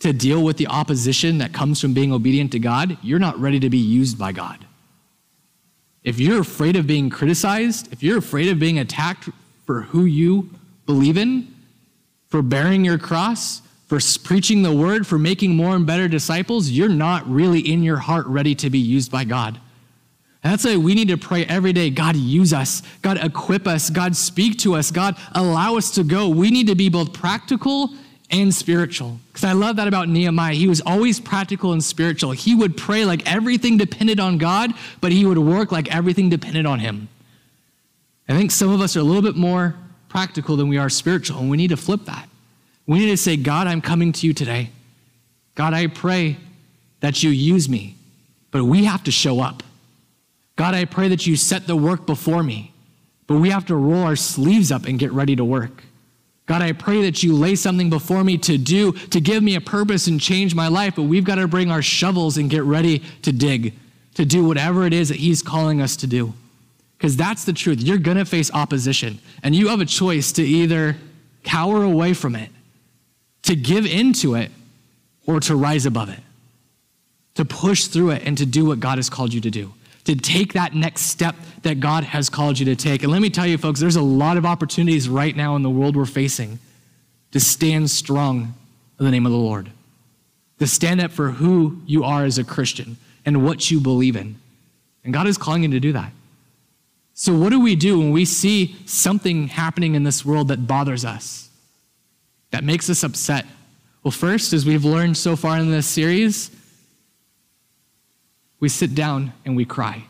to 0.00 0.12
deal 0.12 0.42
with 0.42 0.56
the 0.56 0.66
opposition 0.66 1.38
that 1.38 1.52
comes 1.52 1.80
from 1.80 1.94
being 1.94 2.12
obedient 2.12 2.50
to 2.52 2.58
God, 2.58 2.98
you're 3.02 3.20
not 3.20 3.38
ready 3.38 3.60
to 3.60 3.70
be 3.70 3.78
used 3.78 4.18
by 4.18 4.32
God. 4.32 4.66
If 6.02 6.18
you're 6.18 6.40
afraid 6.40 6.74
of 6.74 6.88
being 6.88 7.08
criticized, 7.08 7.92
if 7.92 8.02
you're 8.02 8.18
afraid 8.18 8.48
of 8.48 8.58
being 8.58 8.80
attacked 8.80 9.28
for 9.64 9.82
who 9.82 10.04
you 10.04 10.50
believe 10.86 11.16
in, 11.16 11.54
for 12.28 12.42
bearing 12.42 12.84
your 12.84 12.98
cross, 12.98 13.62
for 13.86 13.98
preaching 14.24 14.62
the 14.62 14.74
word, 14.74 15.06
for 15.06 15.18
making 15.18 15.54
more 15.54 15.76
and 15.76 15.86
better 15.86 16.08
disciples, 16.08 16.70
you're 16.70 16.88
not 16.88 17.28
really 17.28 17.60
in 17.60 17.82
your 17.82 17.98
heart 17.98 18.26
ready 18.26 18.54
to 18.56 18.68
be 18.68 18.78
used 18.78 19.10
by 19.10 19.24
God. 19.24 19.60
And 20.42 20.52
that's 20.52 20.64
why 20.64 20.76
we 20.76 20.94
need 20.94 21.08
to 21.08 21.16
pray 21.16 21.44
every 21.46 21.72
day 21.72 21.90
God, 21.90 22.16
use 22.16 22.52
us. 22.52 22.82
God, 23.02 23.18
equip 23.18 23.66
us. 23.66 23.90
God, 23.90 24.16
speak 24.16 24.58
to 24.60 24.74
us. 24.74 24.90
God, 24.90 25.16
allow 25.32 25.76
us 25.76 25.90
to 25.92 26.04
go. 26.04 26.28
We 26.28 26.50
need 26.50 26.66
to 26.66 26.74
be 26.74 26.88
both 26.88 27.12
practical 27.12 27.90
and 28.30 28.52
spiritual. 28.52 29.20
Because 29.28 29.44
I 29.44 29.52
love 29.52 29.76
that 29.76 29.88
about 29.88 30.08
Nehemiah. 30.08 30.54
He 30.54 30.66
was 30.66 30.80
always 30.80 31.20
practical 31.20 31.72
and 31.72 31.82
spiritual. 31.82 32.32
He 32.32 32.54
would 32.54 32.76
pray 32.76 33.04
like 33.04 33.28
everything 33.30 33.76
depended 33.76 34.18
on 34.18 34.38
God, 34.38 34.72
but 35.00 35.12
he 35.12 35.24
would 35.24 35.38
work 35.38 35.70
like 35.70 35.94
everything 35.94 36.28
depended 36.28 36.66
on 36.66 36.80
him. 36.80 37.08
I 38.28 38.36
think 38.36 38.50
some 38.50 38.70
of 38.70 38.80
us 38.80 38.96
are 38.96 39.00
a 39.00 39.04
little 39.04 39.22
bit 39.22 39.36
more 39.36 39.76
practical 40.08 40.56
than 40.56 40.68
we 40.68 40.78
are 40.78 40.88
spiritual, 40.88 41.38
and 41.38 41.50
we 41.50 41.56
need 41.56 41.68
to 41.68 41.76
flip 41.76 42.04
that. 42.06 42.28
We 42.86 43.00
need 43.00 43.10
to 43.10 43.16
say, 43.16 43.36
God, 43.36 43.66
I'm 43.66 43.80
coming 43.80 44.12
to 44.12 44.26
you 44.26 44.32
today. 44.32 44.70
God, 45.54 45.74
I 45.74 45.86
pray 45.88 46.36
that 47.00 47.22
you 47.22 47.30
use 47.30 47.68
me, 47.68 47.96
but 48.50 48.64
we 48.64 48.84
have 48.84 49.02
to 49.04 49.10
show 49.10 49.40
up. 49.40 49.62
God, 50.56 50.74
I 50.74 50.84
pray 50.84 51.08
that 51.08 51.26
you 51.26 51.36
set 51.36 51.66
the 51.66 51.76
work 51.76 52.06
before 52.06 52.42
me, 52.42 52.72
but 53.26 53.36
we 53.36 53.50
have 53.50 53.66
to 53.66 53.76
roll 53.76 54.04
our 54.04 54.16
sleeves 54.16 54.72
up 54.72 54.86
and 54.86 54.98
get 54.98 55.12
ready 55.12 55.36
to 55.36 55.44
work. 55.44 55.82
God, 56.46 56.62
I 56.62 56.72
pray 56.72 57.02
that 57.02 57.22
you 57.22 57.34
lay 57.34 57.56
something 57.56 57.90
before 57.90 58.22
me 58.22 58.38
to 58.38 58.56
do, 58.56 58.92
to 58.92 59.20
give 59.20 59.42
me 59.42 59.56
a 59.56 59.60
purpose 59.60 60.06
and 60.06 60.20
change 60.20 60.54
my 60.54 60.68
life, 60.68 60.94
but 60.94 61.02
we've 61.02 61.24
got 61.24 61.34
to 61.34 61.48
bring 61.48 61.70
our 61.72 61.82
shovels 61.82 62.38
and 62.38 62.48
get 62.48 62.62
ready 62.62 63.02
to 63.22 63.32
dig, 63.32 63.74
to 64.14 64.24
do 64.24 64.44
whatever 64.44 64.86
it 64.86 64.92
is 64.92 65.08
that 65.08 65.18
He's 65.18 65.42
calling 65.42 65.80
us 65.80 65.96
to 65.96 66.06
do. 66.06 66.32
Because 66.96 67.16
that's 67.16 67.44
the 67.44 67.52
truth. 67.52 67.82
You're 67.82 67.98
going 67.98 68.16
to 68.16 68.24
face 68.24 68.50
opposition, 68.54 69.18
and 69.42 69.54
you 69.54 69.68
have 69.68 69.80
a 69.80 69.84
choice 69.84 70.32
to 70.32 70.42
either 70.42 70.96
cower 71.42 71.82
away 71.82 72.14
from 72.14 72.36
it, 72.36 72.50
to 73.46 73.56
give 73.56 73.84
into 73.86 74.34
it, 74.34 74.50
or 75.26 75.40
to 75.40 75.56
rise 75.56 75.86
above 75.86 76.08
it, 76.08 76.20
to 77.34 77.44
push 77.44 77.86
through 77.86 78.10
it 78.10 78.22
and 78.24 78.38
to 78.38 78.46
do 78.46 78.64
what 78.64 78.78
God 78.78 78.98
has 78.98 79.10
called 79.10 79.32
you 79.34 79.40
to 79.40 79.50
do 79.50 79.72
to 80.06 80.14
take 80.14 80.52
that 80.52 80.74
next 80.74 81.02
step 81.02 81.34
that 81.62 81.80
God 81.80 82.04
has 82.04 82.30
called 82.30 82.58
you 82.58 82.64
to 82.66 82.76
take. 82.76 83.02
And 83.02 83.10
let 83.10 83.20
me 83.20 83.28
tell 83.28 83.46
you, 83.46 83.58
folks, 83.58 83.80
there's 83.80 83.96
a 83.96 84.02
lot 84.02 84.36
of 84.36 84.46
opportunities 84.46 85.08
right 85.08 85.34
now 85.34 85.56
in 85.56 85.62
the 85.62 85.70
world 85.70 85.96
we're 85.96 86.06
facing 86.06 86.60
to 87.32 87.40
stand 87.40 87.90
strong 87.90 88.54
in 88.98 89.04
the 89.04 89.10
name 89.10 89.26
of 89.26 89.32
the 89.32 89.38
Lord, 89.38 89.70
to 90.60 90.66
stand 90.66 91.00
up 91.00 91.10
for 91.10 91.32
who 91.32 91.82
you 91.86 92.04
are 92.04 92.24
as 92.24 92.38
a 92.38 92.44
Christian 92.44 92.96
and 93.26 93.44
what 93.44 93.68
you 93.70 93.80
believe 93.80 94.14
in. 94.14 94.36
And 95.04 95.12
God 95.12 95.26
is 95.26 95.36
calling 95.36 95.64
you 95.64 95.70
to 95.70 95.80
do 95.80 95.92
that. 95.92 96.12
So, 97.14 97.36
what 97.36 97.50
do 97.50 97.60
we 97.60 97.74
do 97.74 97.98
when 97.98 98.12
we 98.12 98.24
see 98.24 98.76
something 98.86 99.48
happening 99.48 99.94
in 99.94 100.04
this 100.04 100.24
world 100.24 100.48
that 100.48 100.66
bothers 100.66 101.04
us, 101.04 101.45
that 102.56 102.64
makes 102.64 102.88
us 102.88 103.02
upset? 103.02 103.44
Well, 104.02 104.10
first, 104.10 104.54
as 104.54 104.64
we've 104.64 104.86
learned 104.86 105.18
so 105.18 105.36
far 105.36 105.58
in 105.58 105.70
this 105.70 105.86
series, 105.86 106.50
we 108.60 108.70
sit 108.70 108.94
down 108.94 109.34
and 109.44 109.54
we 109.54 109.66
cry. 109.66 110.04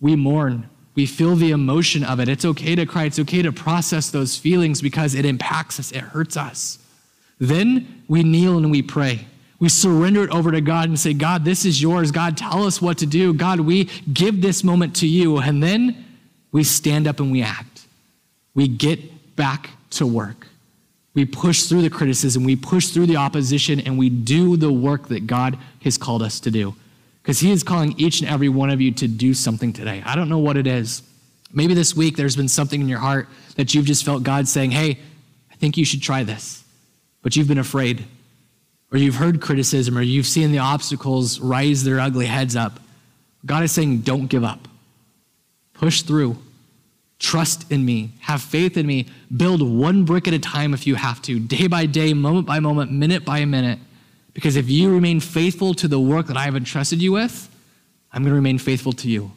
We 0.00 0.14
mourn. 0.14 0.70
We 0.94 1.04
feel 1.04 1.34
the 1.34 1.50
emotion 1.50 2.04
of 2.04 2.20
it. 2.20 2.28
It's 2.28 2.44
okay 2.44 2.76
to 2.76 2.86
cry. 2.86 3.06
It's 3.06 3.18
okay 3.18 3.42
to 3.42 3.50
process 3.50 4.08
those 4.08 4.36
feelings 4.36 4.80
because 4.80 5.16
it 5.16 5.24
impacts 5.24 5.80
us, 5.80 5.90
it 5.90 5.98
hurts 5.98 6.36
us. 6.36 6.78
Then 7.40 8.04
we 8.06 8.22
kneel 8.22 8.56
and 8.56 8.70
we 8.70 8.80
pray. 8.80 9.26
We 9.58 9.68
surrender 9.68 10.22
it 10.22 10.30
over 10.30 10.52
to 10.52 10.60
God 10.60 10.88
and 10.88 10.96
say, 10.96 11.12
God, 11.12 11.44
this 11.44 11.64
is 11.64 11.82
yours. 11.82 12.12
God, 12.12 12.36
tell 12.36 12.64
us 12.68 12.80
what 12.80 12.98
to 12.98 13.06
do. 13.06 13.34
God, 13.34 13.58
we 13.58 13.86
give 14.12 14.42
this 14.42 14.62
moment 14.62 14.94
to 14.96 15.08
you. 15.08 15.38
And 15.38 15.60
then 15.60 16.04
we 16.52 16.62
stand 16.62 17.08
up 17.08 17.18
and 17.18 17.32
we 17.32 17.42
act. 17.42 17.88
We 18.54 18.68
get 18.68 19.34
back 19.34 19.70
to 19.90 20.06
work. 20.06 20.46
We 21.18 21.24
push 21.24 21.64
through 21.64 21.82
the 21.82 21.90
criticism, 21.90 22.44
we 22.44 22.54
push 22.54 22.90
through 22.90 23.06
the 23.06 23.16
opposition, 23.16 23.80
and 23.80 23.98
we 23.98 24.08
do 24.08 24.56
the 24.56 24.72
work 24.72 25.08
that 25.08 25.26
God 25.26 25.58
has 25.82 25.98
called 25.98 26.22
us 26.22 26.38
to 26.38 26.50
do 26.52 26.76
because 27.20 27.40
He 27.40 27.50
is 27.50 27.64
calling 27.64 27.92
each 27.98 28.20
and 28.20 28.30
every 28.30 28.48
one 28.48 28.70
of 28.70 28.80
you 28.80 28.92
to 28.92 29.08
do 29.08 29.34
something 29.34 29.72
today. 29.72 30.00
I 30.06 30.14
don't 30.14 30.28
know 30.28 30.38
what 30.38 30.56
it 30.56 30.68
is. 30.68 31.02
Maybe 31.52 31.74
this 31.74 31.96
week 31.96 32.16
there's 32.16 32.36
been 32.36 32.46
something 32.46 32.80
in 32.80 32.88
your 32.88 33.00
heart 33.00 33.26
that 33.56 33.74
you've 33.74 33.84
just 33.84 34.04
felt 34.04 34.22
God 34.22 34.46
saying, 34.46 34.70
hey, 34.70 35.00
I 35.50 35.56
think 35.56 35.76
you 35.76 35.84
should 35.84 36.02
try 36.02 36.22
this, 36.22 36.62
but 37.22 37.34
you've 37.34 37.48
been 37.48 37.58
afraid. 37.58 38.04
Or 38.92 38.98
you've 38.98 39.16
heard 39.16 39.40
criticism, 39.40 39.98
or 39.98 40.02
you've 40.02 40.24
seen 40.24 40.52
the 40.52 40.58
obstacles 40.58 41.40
rise 41.40 41.82
their 41.82 41.98
ugly 41.98 42.26
heads 42.26 42.54
up. 42.54 42.78
God 43.44 43.64
is 43.64 43.72
saying, 43.72 44.02
don't 44.02 44.28
give 44.28 44.44
up. 44.44 44.68
Push 45.74 46.02
through. 46.02 46.38
Trust 47.18 47.70
in 47.70 47.84
me. 47.84 48.12
Have 48.20 48.42
faith 48.42 48.76
in 48.76 48.86
me. 48.86 49.06
Build 49.36 49.60
one 49.62 50.04
brick 50.04 50.28
at 50.28 50.34
a 50.34 50.38
time 50.38 50.72
if 50.72 50.86
you 50.86 50.94
have 50.94 51.20
to, 51.22 51.40
day 51.40 51.66
by 51.66 51.86
day, 51.86 52.14
moment 52.14 52.46
by 52.46 52.60
moment, 52.60 52.92
minute 52.92 53.24
by 53.24 53.44
minute. 53.44 53.78
Because 54.34 54.56
if 54.56 54.70
you 54.70 54.92
remain 54.92 55.18
faithful 55.18 55.74
to 55.74 55.88
the 55.88 55.98
work 55.98 56.28
that 56.28 56.36
I 56.36 56.44
have 56.44 56.54
entrusted 56.54 57.02
you 57.02 57.12
with, 57.12 57.48
I'm 58.12 58.22
going 58.22 58.30
to 58.30 58.36
remain 58.36 58.58
faithful 58.58 58.92
to 58.92 59.08
you. 59.08 59.32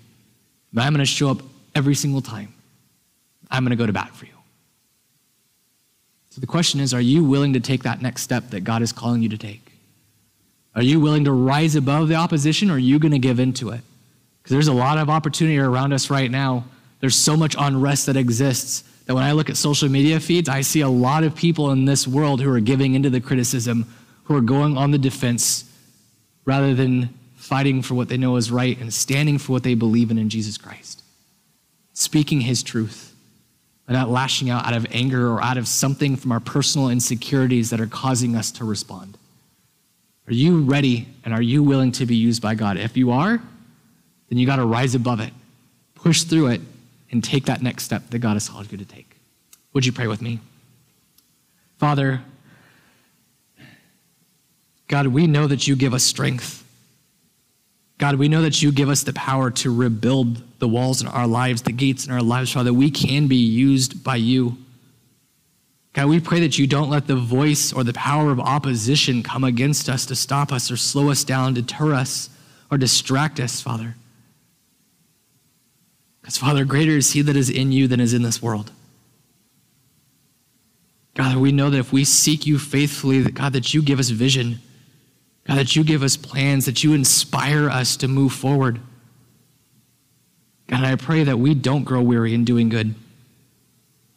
But 0.72 0.84
I'm 0.84 0.94
going 0.94 1.00
to 1.00 1.06
show 1.06 1.30
up 1.30 1.42
every 1.74 1.96
single 1.96 2.22
time. 2.22 2.54
I'm 3.50 3.64
going 3.64 3.72
to 3.72 3.76
go 3.76 3.88
to 3.88 3.94
bat 3.94 4.16
for 4.16 4.26
you. 4.26 4.32
So 6.30 6.40
the 6.40 6.48
question 6.48 6.80
is 6.80 6.94
are 6.94 7.02
you 7.02 7.24
willing 7.24 7.54
to 7.54 7.60
take 7.60 7.84
that 7.84 8.02
next 8.02 8.22
step 8.22 8.52
that 8.52 8.62
God 8.62 8.82
is 8.82 8.92
calling 8.92 9.22
you 9.22 9.30
to 9.30 9.38
take? 9.38 9.72
Are 10.76 10.82
you 10.82 11.00
willing 11.02 11.26
to 11.26 11.32
rise 11.34 11.76
above 11.76 12.08
the 12.08 12.16
opposition 12.16 12.72
or 12.72 12.76
are 12.76 12.80
you 12.80 13.00
going 13.00 13.12
to 13.12 13.20
give 13.20 13.40
into 13.40 13.70
it? 13.70 13.82
Because 14.42 14.54
there's 14.54 14.68
a 14.70 14.74
lot 14.74 14.98
of 14.98 15.10
opportunity 15.10 15.60
around 15.60 15.92
us 15.92 16.10
right 16.10 16.32
now. 16.32 16.64
There's 17.02 17.16
so 17.16 17.36
much 17.36 17.56
unrest 17.58 18.06
that 18.06 18.16
exists 18.16 18.84
that 19.06 19.16
when 19.16 19.24
I 19.24 19.34
look 19.34 19.50
at 19.50 19.58
social 19.58 19.90
media 19.90 20.20
feeds, 20.20 20.48
I 20.48 20.62
see 20.62 20.82
a 20.82 20.90
lot 20.90 21.24
of 21.24 21.36
people 21.36 21.72
in 21.72 21.86
this 21.86 22.08
world 22.08 22.42
who 22.42 22.54
are 22.54 22.60
giving 22.60 22.94
into 22.94 23.10
the 23.10 23.20
criticism 23.20 23.94
who 24.24 24.38
are 24.38 24.42
going 24.42 24.78
on 24.78 24.92
the 24.92 24.98
defense 24.98 25.66
rather 26.46 26.74
than 26.74 27.10
fighting 27.36 27.82
for 27.82 27.96
what 27.96 28.08
they 28.08 28.18
know 28.18 28.36
is 28.36 28.52
right 28.52 28.80
and 28.80 28.94
standing 28.94 29.38
for 29.38 29.52
what 29.52 29.64
they 29.64 29.74
believe 29.74 30.12
in 30.12 30.18
in 30.18 30.30
Jesus 30.30 30.58
Christ. 30.58 31.04
Speaking 31.94 32.42
his 32.42 32.64
truth 32.64 33.14
and 33.88 33.98
not 33.98 34.10
lashing 34.10 34.50
out 34.50 34.66
out 34.66 34.74
of 34.74 34.86
anger 34.92 35.30
or 35.30 35.42
out 35.42 35.58
of 35.58 35.68
something 35.68 36.16
from 36.16 36.32
our 36.32 36.40
personal 36.40 36.90
insecurities 36.90 37.72
that 37.72 37.82
are 37.82 37.88
causing 37.88 38.36
us 38.36 38.52
to 38.52 38.64
respond. 38.64 39.18
Are 40.28 40.34
you 40.34 40.62
ready 40.62 41.08
and 41.26 41.34
are 41.34 41.42
you 41.42 41.64
willing 41.64 41.92
to 41.94 42.06
be 42.06 42.16
used 42.16 42.42
by 42.42 42.56
God? 42.56 42.78
If 42.78 42.96
you 42.96 43.12
are, 43.12 43.42
then 44.30 44.38
you 44.38 44.46
got 44.46 44.58
to 44.58 44.66
rise 44.66 44.96
above 44.96 45.20
it, 45.20 45.34
push 45.96 46.24
through 46.24 46.48
it, 46.48 46.62
and 47.12 47.24
take 47.24 47.46
that 47.46 47.62
next 47.62 47.84
step 47.84 48.10
that 48.10 48.20
God 48.20 48.34
has 48.34 48.48
called 48.50 48.72
you 48.72 48.78
to 48.78 48.86
take. 48.86 49.18
Would 49.74 49.86
you 49.86 49.92
pray 49.92 50.08
with 50.08 50.22
me? 50.22 50.40
Father, 51.78 52.22
God, 54.88 55.08
we 55.08 55.28
know 55.28 55.48
that 55.48 55.68
you 55.68 55.76
give 55.76 55.94
us 55.94 56.04
strength. 56.04 56.66
God, 57.98 58.16
we 58.16 58.28
know 58.28 58.42
that 58.42 58.62
you 58.62 58.72
give 58.72 58.90
us 58.90 59.04
the 59.04 59.14
power 59.14 59.52
to 59.52 59.74
rebuild 59.74 60.44
the 60.60 60.68
walls 60.68 61.02
in 61.02 61.08
our 61.08 61.28
lives, 61.28 61.62
the 61.62 61.72
gates 61.72 62.06
in 62.06 62.12
our 62.12 62.22
lives, 62.22 62.52
Father. 62.52 62.74
We 62.74 62.92
can 62.92 63.28
be 63.28 63.38
used 63.38 64.04
by 64.04 64.18
you. 64.18 64.58
God, 65.94 66.08
we 66.08 66.20
pray 66.20 66.40
that 66.42 66.58
you 66.58 66.68
don't 66.68 66.90
let 66.90 67.08
the 67.08 67.16
voice 67.16 67.74
or 67.74 67.84
the 67.84 67.94
power 67.94 68.32
of 68.32 68.40
opposition 68.40 69.24
come 69.24 69.44
against 69.44 69.90
us 69.90 70.06
to 70.08 70.16
stop 70.16 70.52
us 70.52 70.72
or 70.72 70.78
slow 70.78 71.10
us 71.10 71.24
down, 71.24 71.54
deter 71.54 71.94
us, 71.94 72.30
or 72.70 72.78
distract 72.78 73.40
us, 73.40 73.62
Father. 73.62 73.96
Because, 76.22 76.38
Father, 76.38 76.66
greater 76.66 76.98
is 76.98 77.14
He 77.14 77.22
that 77.22 77.36
is 77.36 77.50
in 77.50 77.72
you 77.72 77.88
than 77.88 78.00
is 78.00 78.14
in 78.14 78.22
this 78.22 78.42
world. 78.42 78.72
God, 81.14 81.38
we 81.38 81.52
know 81.52 81.70
that 81.70 81.80
if 81.80 81.92
we 81.92 82.06
seek 82.06 82.46
you 82.46 82.58
faithfully, 82.58 83.22
that 83.22 83.34
God, 83.34 83.54
that 83.54 83.74
you 83.74 83.82
give 83.82 84.00
us 84.00 84.10
vision 84.10 84.60
God, 85.48 85.58
that 85.58 85.76
you 85.76 85.84
give 85.84 86.04
us 86.04 86.18
plans, 86.18 86.66
that 86.66 86.84
you 86.84 86.94
inspire 86.94 87.70
us 87.70 87.98
to 87.98 88.08
move 88.08 88.34
forward. 88.34 88.80
God, 90.68 90.84
I 90.84 90.96
pray 90.96 91.24
that 91.24 91.38
we 91.38 91.54
don't 91.54 91.84
grow 91.84 92.02
weary 92.02 92.34
in 92.34 92.46
doing 92.46 92.70
good 92.70 92.96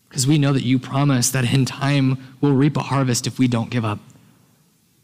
because 0.09 0.27
we 0.27 0.39
know 0.39 0.53
that 0.53 0.63
you 0.63 0.79
promise 0.79 1.31
that 1.31 1.53
in 1.53 1.65
time 1.65 2.37
we'll 2.41 2.53
reap 2.53 2.77
a 2.77 2.83
harvest 2.83 3.27
if 3.27 3.39
we 3.39 3.49
don't 3.49 3.71
give 3.71 3.85
up. 3.85 3.99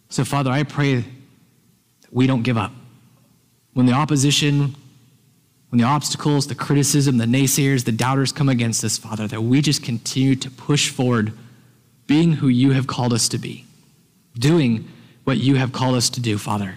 So, 0.08 0.24
Father, 0.24 0.50
I 0.50 0.62
pray 0.62 0.96
that 2.02 2.12
we 2.12 2.26
don't 2.26 2.42
give 2.42 2.56
up. 2.56 2.72
When 3.72 3.86
the 3.86 3.92
opposition, 3.92 4.76
when 5.70 5.78
the 5.78 5.86
obstacles, 5.86 6.48
the 6.48 6.54
criticism, 6.54 7.18
the 7.18 7.24
naysayers, 7.24 7.84
the 7.84 7.92
doubters 7.92 8.32
come 8.32 8.48
against 8.48 8.84
us, 8.84 8.98
Father, 8.98 9.26
that 9.28 9.42
we 9.42 9.62
just 9.62 9.82
continue 9.82 10.34
to 10.36 10.50
push 10.50 10.90
forward, 10.90 11.32
being 12.06 12.32
who 12.32 12.48
you 12.48 12.72
have 12.72 12.86
called 12.86 13.12
us 13.12 13.28
to 13.28 13.38
be, 13.38 13.64
doing 14.34 14.88
what 15.24 15.38
you 15.38 15.54
have 15.54 15.72
called 15.72 15.94
us 15.94 16.10
to 16.10 16.20
do, 16.20 16.38
Father, 16.38 16.76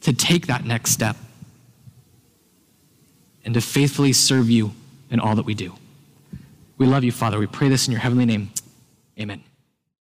to 0.00 0.12
take 0.12 0.46
that 0.46 0.64
next 0.64 0.92
step 0.92 1.16
and 3.44 3.54
to 3.54 3.60
faithfully 3.60 4.12
serve 4.12 4.48
you 4.48 4.72
in 5.10 5.20
all 5.20 5.36
that 5.36 5.44
we 5.44 5.54
do. 5.54 5.74
We 6.78 6.86
love 6.86 7.04
you, 7.04 7.12
Father. 7.12 7.38
We 7.38 7.46
pray 7.46 7.68
this 7.68 7.86
in 7.86 7.92
your 7.92 8.00
heavenly 8.00 8.24
name. 8.24 8.50
Amen. 9.20 9.44